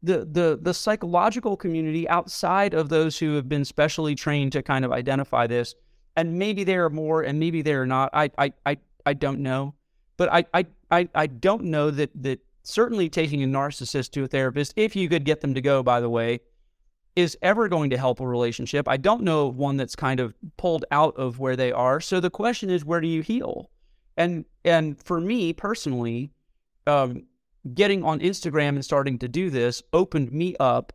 [0.04, 4.86] the the the psychological community outside of those who have been specially trained to kind
[4.86, 5.76] of identify this
[6.16, 9.40] and maybe there are more and maybe there are not i i i, I don't
[9.40, 9.74] know
[10.16, 14.28] but I, I i i don't know that that certainly taking a narcissist to a
[14.28, 16.42] therapist if you could get them to go by the way
[17.18, 20.34] is ever going to help a relationship i don't know of one that's kind of
[20.56, 23.70] pulled out of where they are so the question is where do you heal
[24.16, 26.32] and and for me personally
[26.86, 27.24] um,
[27.74, 30.94] getting on instagram and starting to do this opened me up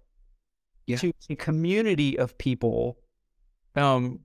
[0.86, 0.96] yeah.
[0.96, 2.98] to a community of people
[3.76, 4.20] um,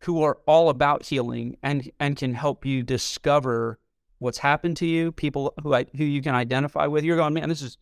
[0.00, 3.78] who are all about healing and and can help you discover
[4.18, 7.04] what's happened to you, people who I, who you can identify with.
[7.04, 7.76] You're going, man, this is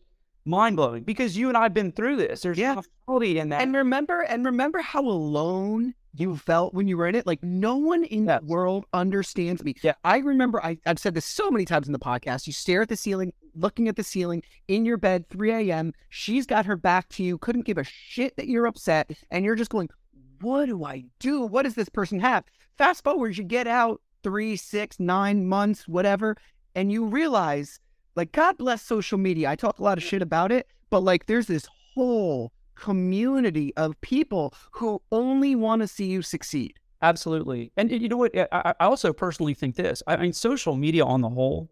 [0.45, 2.41] mind blowing because you and I've been through this.
[2.41, 2.81] There's yeah.
[3.05, 3.61] quality in that.
[3.61, 7.27] And remember, and remember how alone you felt when you were in it.
[7.27, 8.39] Like no one in yes.
[8.39, 9.75] the world understands me.
[9.81, 9.93] Yeah.
[10.03, 12.47] I remember I, I've said this so many times in the podcast.
[12.47, 15.93] You stare at the ceiling, looking at the ceiling in your bed, 3 a.m.
[16.09, 19.55] She's got her back to you, couldn't give a shit that you're upset, and you're
[19.55, 19.89] just going,
[20.41, 21.41] what do I do?
[21.41, 22.43] What does this person have?
[22.77, 26.35] Fast forward, you get out three, six, nine months, whatever,
[26.73, 27.79] and you realize,
[28.15, 29.49] like, God bless social media.
[29.49, 33.99] I talk a lot of shit about it, but like, there's this whole community of
[34.01, 36.73] people who only want to see you succeed.
[37.01, 37.71] Absolutely.
[37.77, 38.35] And you know what?
[38.51, 40.01] I, also personally think this.
[40.07, 41.69] I mean, social media on the whole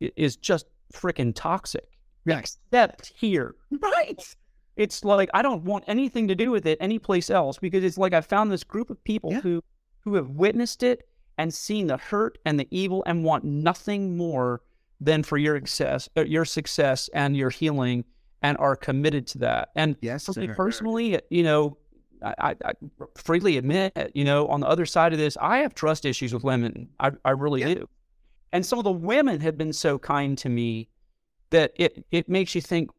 [0.00, 1.86] is just freaking toxic.
[2.24, 2.58] Yes.
[2.72, 3.54] Except here.
[3.70, 4.36] Right.
[4.76, 8.12] It's like I don't want anything to do with it anyplace else because it's like
[8.12, 9.40] I found this group of people yeah.
[9.40, 9.62] who
[10.00, 14.62] who have witnessed it and seen the hurt and the evil and want nothing more
[15.00, 18.04] than for your success, uh, your success and your healing,
[18.42, 19.70] and are committed to that.
[19.74, 21.76] And yes, for me personally, you know,
[22.22, 22.72] I, I,
[23.16, 26.42] freely admit, you know, on the other side of this, I have trust issues with
[26.42, 26.88] women.
[26.98, 27.74] I, I really yeah.
[27.74, 27.88] do.
[28.52, 30.88] And some of the women have been so kind to me
[31.50, 32.90] that it it makes you think,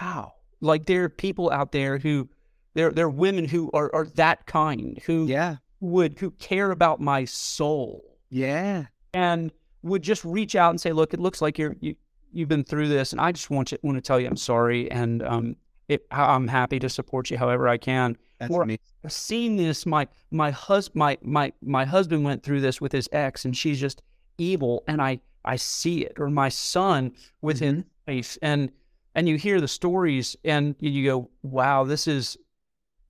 [0.00, 2.28] wow, like there are people out there who
[2.74, 7.00] there there are women who are are that kind who yeah would who care about
[7.00, 8.18] my soul.
[8.30, 8.86] Yeah.
[9.12, 9.50] And
[9.82, 11.94] would just reach out and say, "Look, it looks like you're you
[12.32, 14.90] you've been through this, and I just want to want to tell you I'm sorry,
[14.90, 15.56] and um,
[15.88, 18.66] it, I'm happy to support you however I can." That's or,
[19.04, 19.86] I've seen this.
[19.86, 23.80] My my hus my my my husband went through this with his ex, and she's
[23.80, 24.02] just
[24.38, 26.18] evil, and I I see it.
[26.18, 27.12] Or my son
[27.42, 27.76] with mm-hmm.
[27.76, 28.70] his face, and
[29.14, 32.36] and you hear the stories and you go, wow, this is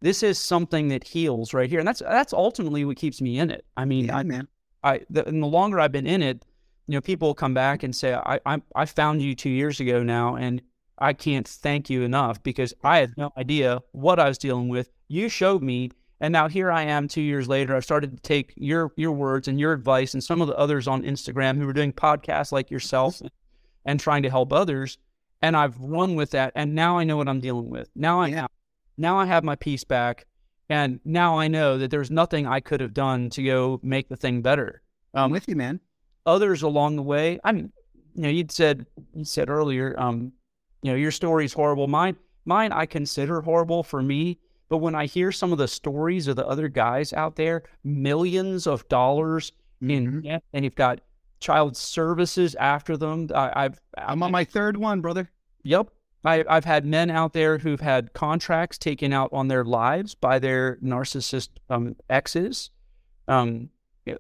[0.01, 3.51] this is something that heals right here, and that's that's ultimately what keeps me in
[3.51, 3.65] it.
[3.77, 4.49] I mean, yeah, I, man,
[4.83, 6.43] I the, and the longer I've been in it,
[6.91, 10.03] you know, people come back and say, I, I I found you two years ago
[10.03, 10.61] now, and
[10.99, 14.91] I can't thank you enough because I had no idea what I was dealing with.
[15.07, 17.77] You showed me, And now here I am two years later.
[17.77, 20.89] I've started to take your your words and your advice and some of the others
[20.89, 23.23] on Instagram who are doing podcasts like yourself
[23.85, 24.99] and trying to help others.
[25.43, 26.51] And I've run with that.
[26.57, 27.89] And now I know what I'm dealing with.
[27.95, 28.41] Now I Yeah.
[28.41, 28.51] have
[28.99, 30.27] now I have my peace back.
[30.69, 34.17] And now I know that there's nothing I could have done to go make the
[34.17, 34.83] thing better.
[35.15, 35.79] I'm with you, man.
[36.27, 37.39] Others along the way.
[37.45, 37.73] I mean,
[38.15, 40.33] you know, you'd said you said earlier, um,
[40.83, 41.87] you know, your story is horrible.
[41.87, 44.39] Mine, mine, I consider horrible for me.
[44.69, 48.67] But when I hear some of the stories of the other guys out there, millions
[48.67, 50.23] of dollars in Mhm.
[50.23, 51.01] debt, and you've got
[51.41, 53.29] child services after them.
[53.35, 55.31] I, I've, I'm on my third one, brother.
[55.65, 55.89] Yep.
[56.25, 60.39] I, I've had men out there who've had contracts taken out on their lives by
[60.39, 62.71] their narcissist um, exes.
[63.27, 63.71] Um,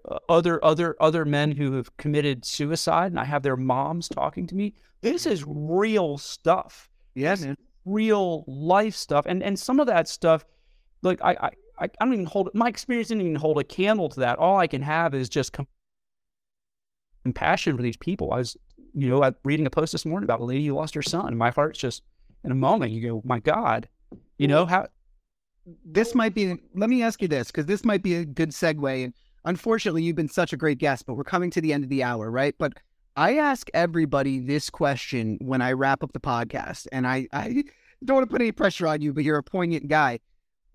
[0.09, 4.47] Uh, other other other men who have committed suicide, and I have their moms talking
[4.49, 4.75] to me.
[5.01, 7.57] This is real stuff, Yeah, man.
[7.85, 10.45] real life stuff, and and some of that stuff,
[11.03, 11.33] like I
[11.79, 14.39] I, I don't even hold my experience didn't even hold a candle to that.
[14.39, 15.69] All I can have is just com-
[17.25, 18.33] compassion for these people.
[18.33, 18.57] I was
[18.95, 21.29] you know, reading a post this morning about a lady who lost her son.
[21.29, 22.03] And my heart's just
[22.45, 23.89] in a moment, you go, my God,
[24.39, 24.89] you know, how
[25.85, 26.57] This might be.
[26.75, 29.13] Let me ask you this, because this might be a good segue.
[29.45, 32.03] Unfortunately, you've been such a great guest, but we're coming to the end of the
[32.03, 32.55] hour, right?
[32.59, 32.75] But
[33.17, 37.65] I ask everybody this question when I wrap up the podcast, and I, I
[38.05, 40.21] don't want to put any pressure on you, but you're a poignant guy.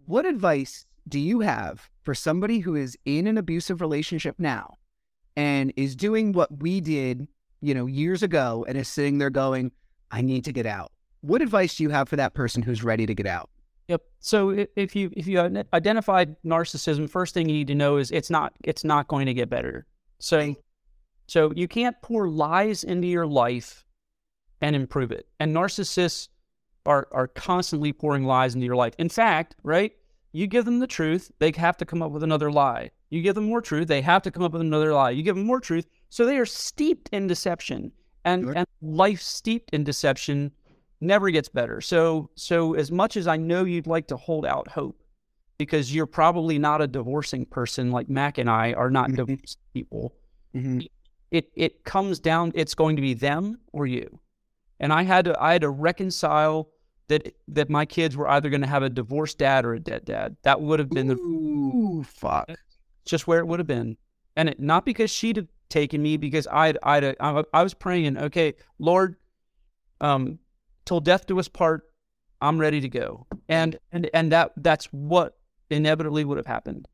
[0.05, 4.75] What advice do you have for somebody who is in an abusive relationship now
[5.35, 7.27] and is doing what we did,
[7.61, 9.71] you know, years ago and is sitting there going,
[10.11, 10.91] I need to get out?
[11.21, 13.49] What advice do you have for that person who's ready to get out?
[13.87, 14.01] Yep.
[14.19, 15.39] So if you if you
[15.73, 19.33] identified narcissism, first thing you need to know is it's not it's not going to
[19.33, 19.85] get better.
[20.19, 20.55] So
[21.27, 23.85] so you can't pour lies into your life
[24.61, 25.27] and improve it.
[25.39, 26.29] And narcissists
[26.85, 28.93] are are constantly pouring lies into your life.
[28.97, 29.93] In fact, right?
[30.31, 32.91] You give them the truth, they have to come up with another lie.
[33.09, 35.11] You give them more truth, they have to come up with another lie.
[35.11, 37.91] You give them more truth, so they are steeped in deception.
[38.25, 38.57] And Sure.
[38.57, 40.51] and life steeped in deception
[41.01, 41.81] never gets better.
[41.81, 45.01] So so as much as I know you'd like to hold out hope,
[45.57, 49.15] because you're probably not a divorcing person like Mac and I are not Mhm.
[49.15, 50.13] divorced people.
[50.55, 50.81] Mm-hmm.
[51.31, 52.51] It it comes down.
[52.55, 54.19] It's going to be them or you,
[54.79, 56.69] and I had to I had to reconcile
[57.07, 60.05] that that my kids were either going to have a divorced dad or a dead
[60.05, 60.37] dad.
[60.43, 62.49] That would have been the Ooh, fuck.
[63.05, 63.97] just where it would have been.
[64.37, 68.17] And it, not because she'd have taken me, because I'd, I'd, I, I was praying,
[68.17, 69.15] okay, Lord,
[70.01, 70.39] um,
[70.85, 71.83] till death do us part,
[72.41, 73.27] I'm ready to go.
[73.49, 75.37] And, and, and that, that's what
[75.69, 76.87] inevitably would have happened.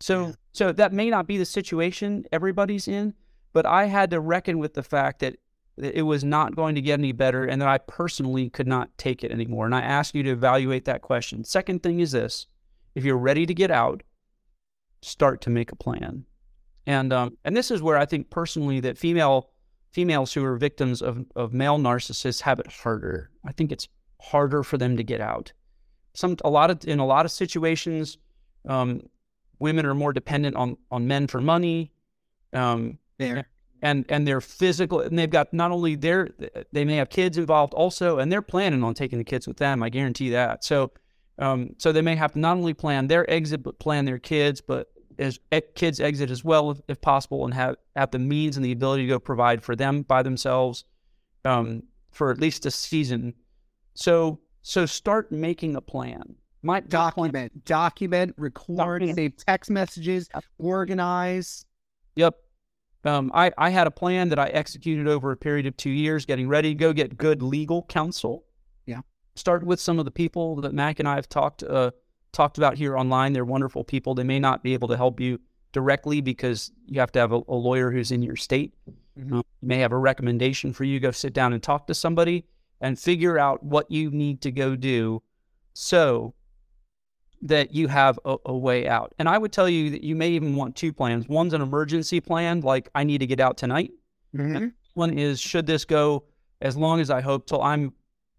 [0.00, 3.14] So, so that may not be the situation everybody's in,
[3.52, 5.36] but I had to reckon with the fact that
[5.78, 8.96] that it was not going to get any better and that I personally could not
[8.98, 9.64] take it anymore.
[9.64, 11.44] And I ask you to evaluate that question.
[11.44, 12.46] Second thing is this
[12.94, 14.02] if you're ready to get out,
[15.02, 16.24] start to make a plan.
[16.86, 19.50] And um, and this is where I think personally that female
[19.92, 23.30] females who are victims of, of male narcissists have it harder.
[23.44, 23.88] I think it's
[24.20, 25.52] harder for them to get out.
[26.14, 28.18] Some a lot of in a lot of situations,
[28.68, 29.02] um,
[29.58, 31.92] women are more dependent on on men for money.
[32.52, 33.48] Um, There.
[33.82, 36.30] and and they're physical and they've got not only their
[36.72, 39.82] they may have kids involved also and they're planning on taking the kids with them
[39.82, 40.90] i guarantee that so
[41.38, 44.60] um so they may have to not only plan their exit but plan their kids
[44.60, 44.88] but
[45.18, 45.38] as
[45.74, 49.02] kids exit as well if, if possible and have have the means and the ability
[49.04, 50.84] to go provide for them by themselves
[51.44, 53.34] um for at least a season
[53.94, 59.16] so so start making a plan my Document, document, record, Document.
[59.16, 61.64] save text messages, organize.
[62.16, 62.34] Yep.
[63.04, 66.26] Um, I, I had a plan that I executed over a period of two years,
[66.26, 68.44] getting ready to go get good legal counsel.
[68.86, 69.02] Yeah.
[69.36, 71.92] Started with some of the people that Mac and I have talked uh,
[72.32, 73.32] talked about here online.
[73.32, 74.14] They're wonderful people.
[74.14, 75.40] They may not be able to help you
[75.72, 78.74] directly because you have to have a, a lawyer who's in your state.
[79.18, 79.32] Mhm.
[79.40, 81.00] Uh, you may have a recommendation for you.
[81.00, 82.44] Go sit down and talk to somebody
[82.80, 85.22] and figure out what you need to go do
[85.74, 86.34] so
[87.42, 89.14] that you have a, a way out.
[89.18, 91.28] And I would tell you that you may even want two plans.
[91.28, 93.92] One's an emergency plan, like I need to get out tonight.
[94.34, 94.72] Mhm.
[94.94, 96.24] One is should this go
[96.60, 97.92] as long as I hope till I'm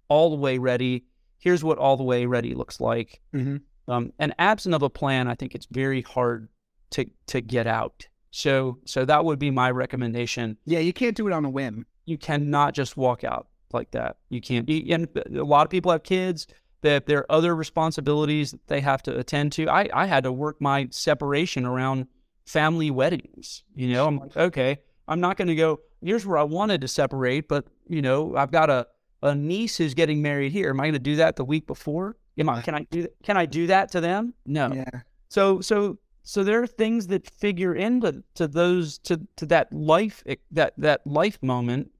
[0.10, 1.06] all the way ready.
[1.38, 3.22] Here's what all the way ready looks like.
[3.34, 3.62] Mhm.
[3.90, 6.48] Um, and absent of a plan, I think it's very hard
[6.92, 8.08] to to get out.
[8.32, 10.58] So so that would be my recommendation.
[10.66, 11.86] Yeah, you can't do it on a whim.
[12.06, 14.18] You cannot just walk out like that.
[14.30, 14.70] You can't.
[14.70, 16.48] You, and a lot of people have kids.
[16.82, 19.68] That there are other responsibilities that they have to attend to.
[19.68, 22.08] I, I had to work my separation around
[22.46, 23.64] family weddings.
[23.76, 25.82] You know, I'm like, okay, I'm not going to go.
[26.02, 28.88] Here's where I wanted to separate, but you know, I've got a,
[29.22, 30.70] a niece who's getting married here.
[30.70, 32.16] Am I going to do that the week before?
[32.40, 33.14] Am I, can I do that?
[33.24, 34.34] Can I do that to them?
[34.46, 34.72] No.
[34.74, 35.02] Yeah.
[35.30, 40.24] So so so there are things that figure into to those to to that life
[40.26, 41.92] eh, that that life moment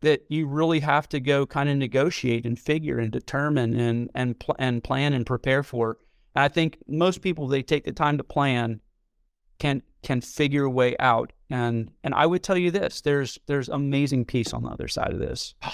[0.00, 4.38] that you really have to go kind of negotiate and figure and determine and and
[4.38, 5.98] pl- and plan and prepare for.
[6.34, 8.80] And I think most people they take the time to plan
[9.58, 11.32] can can figure a way out.
[11.50, 15.12] And and I would tell you this: there's there's amazing peace on the other side
[15.12, 15.54] of this.
[15.62, 15.72] Oh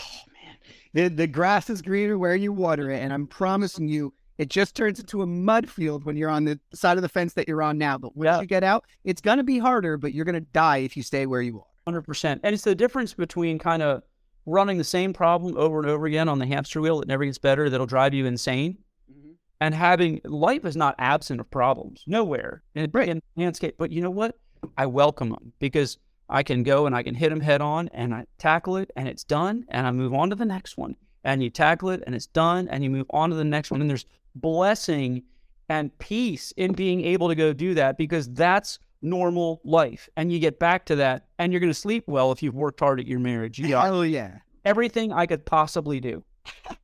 [0.93, 4.75] the the grass is greener where you water it, and I'm promising you, it just
[4.75, 7.63] turns into a mud field when you're on the side of the fence that you're
[7.63, 7.99] on now.
[7.99, 8.41] But once Yeah.
[8.41, 11.43] you get out, it's gonna be harder, but you're gonna die if you stay where
[11.43, 11.67] you are.
[11.87, 12.41] Hundred percent.
[12.45, 14.03] And it's the difference between kind of
[14.47, 17.39] running the same problem over and over again on the hamster wheel that never gets
[17.39, 18.79] better, that'll drive you insane,
[19.11, 19.33] mm-hmm.
[19.61, 23.75] and having life is not absent of problems, nowhere in, in landscape.
[23.79, 24.37] But you know what?
[24.77, 25.99] I welcome them because
[26.31, 29.09] I can go and I can hit them head on, and I tackle it, and
[29.09, 32.15] it's done, and I move on to the next one, and you tackle it, and
[32.15, 35.25] it's done, and you move on to the next one, and there's blessing
[35.69, 40.09] and peace in being able to go do that because that's normal life.
[40.17, 42.81] And you get back to that and you're going to sleep well if you've worked
[42.81, 43.59] hard at your marriage.
[43.59, 44.39] You Oh yeah.
[44.65, 46.25] everything I could possibly do.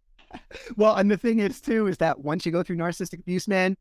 [0.76, 3.76] Well, and the thing is too is that once you go through narcissistic abuse, man,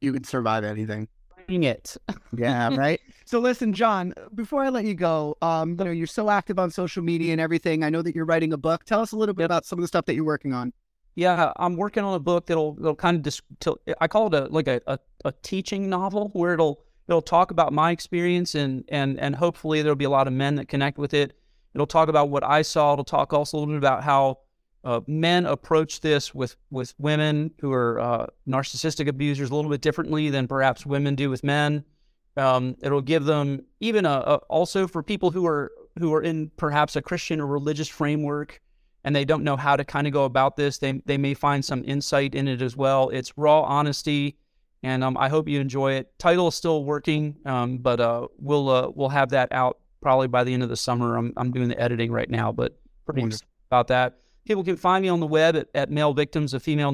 [0.00, 1.08] you can survive anything.
[1.46, 1.96] Bring it.
[2.36, 3.00] Yeah, right.
[3.26, 6.70] So listen, Jon, before I let you go, um, you know, you're so active on
[6.70, 7.82] social media and everything.
[7.82, 8.84] I know that you're writing a book.
[8.84, 10.74] Tell us a little bit about some of the stuff that you're working on.
[11.14, 13.40] Yeah, I'm working on a book that'll that'll kind of dis-
[13.98, 17.72] I call it a like a, a, a teaching novel where it'll it'll talk about
[17.72, 21.14] my experience and and and hopefully there'll be a lot of men that connect with
[21.14, 21.32] it.
[21.74, 22.92] It'll talk about what I saw.
[22.92, 24.38] It'll talk also a little bit about how
[24.84, 29.80] uh, men approach this with with women who are uh, narcissistic abusers a little bit
[29.80, 31.84] differently than perhaps women do with men.
[32.36, 36.50] Um, it'll give them even a, a also for people who are who are in
[36.56, 38.60] perhaps a Christian or religious framework
[39.04, 40.78] and they don't know how to kind of go about this.
[40.78, 43.10] They they may find some insight in it as well.
[43.10, 44.36] It's raw honesty,
[44.82, 46.18] and um, I hope you enjoy it.
[46.18, 50.42] Title is still working, um, but uh, we'll uh, we'll have that out probably by
[50.42, 51.16] the end of the summer.
[51.16, 53.22] I'm I'm doing the editing right now, but pretty
[53.68, 54.18] about that.
[54.44, 56.92] People can find me on the web at, at male victims of female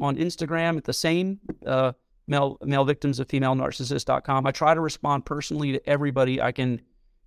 [0.00, 1.92] on Instagram at the same uh,
[2.26, 3.54] male male victims of female
[4.46, 6.80] I try to respond personally to everybody I can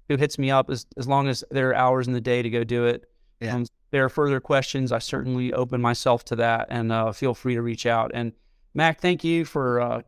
[0.08, 2.50] who hits me up as, as long as there are hours in the day to
[2.50, 3.10] go do it.
[3.40, 3.56] Yeah.
[3.56, 7.56] Um, there are further questions, I certainly open myself to that and uh, feel free
[7.56, 8.12] to reach out.
[8.14, 8.34] And
[8.74, 10.02] Mac, thank you for uh,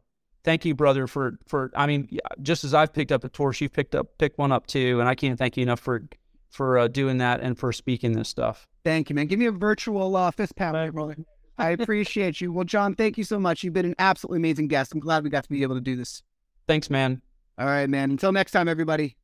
[0.44, 3.74] thank you, brother, for for I mean, just as I've picked up a torch, you've
[3.74, 6.08] picked up picked one up too, and I can't thank you enough for
[6.50, 8.68] for uh, doing that and for speaking this stuff.
[8.84, 9.28] Thank you, man.
[9.28, 11.18] Give me a virtual uh, fist pound, brother.
[11.58, 12.52] I appreciate you.
[12.52, 13.64] Well, Jon, thank you so much.
[13.64, 14.94] You've been an absolutely amazing guest.
[14.94, 16.22] I'm glad we got to be able to do this.
[16.68, 17.22] Thanks, man.
[17.58, 18.12] All right, man.
[18.12, 19.16] Until next time, everybody.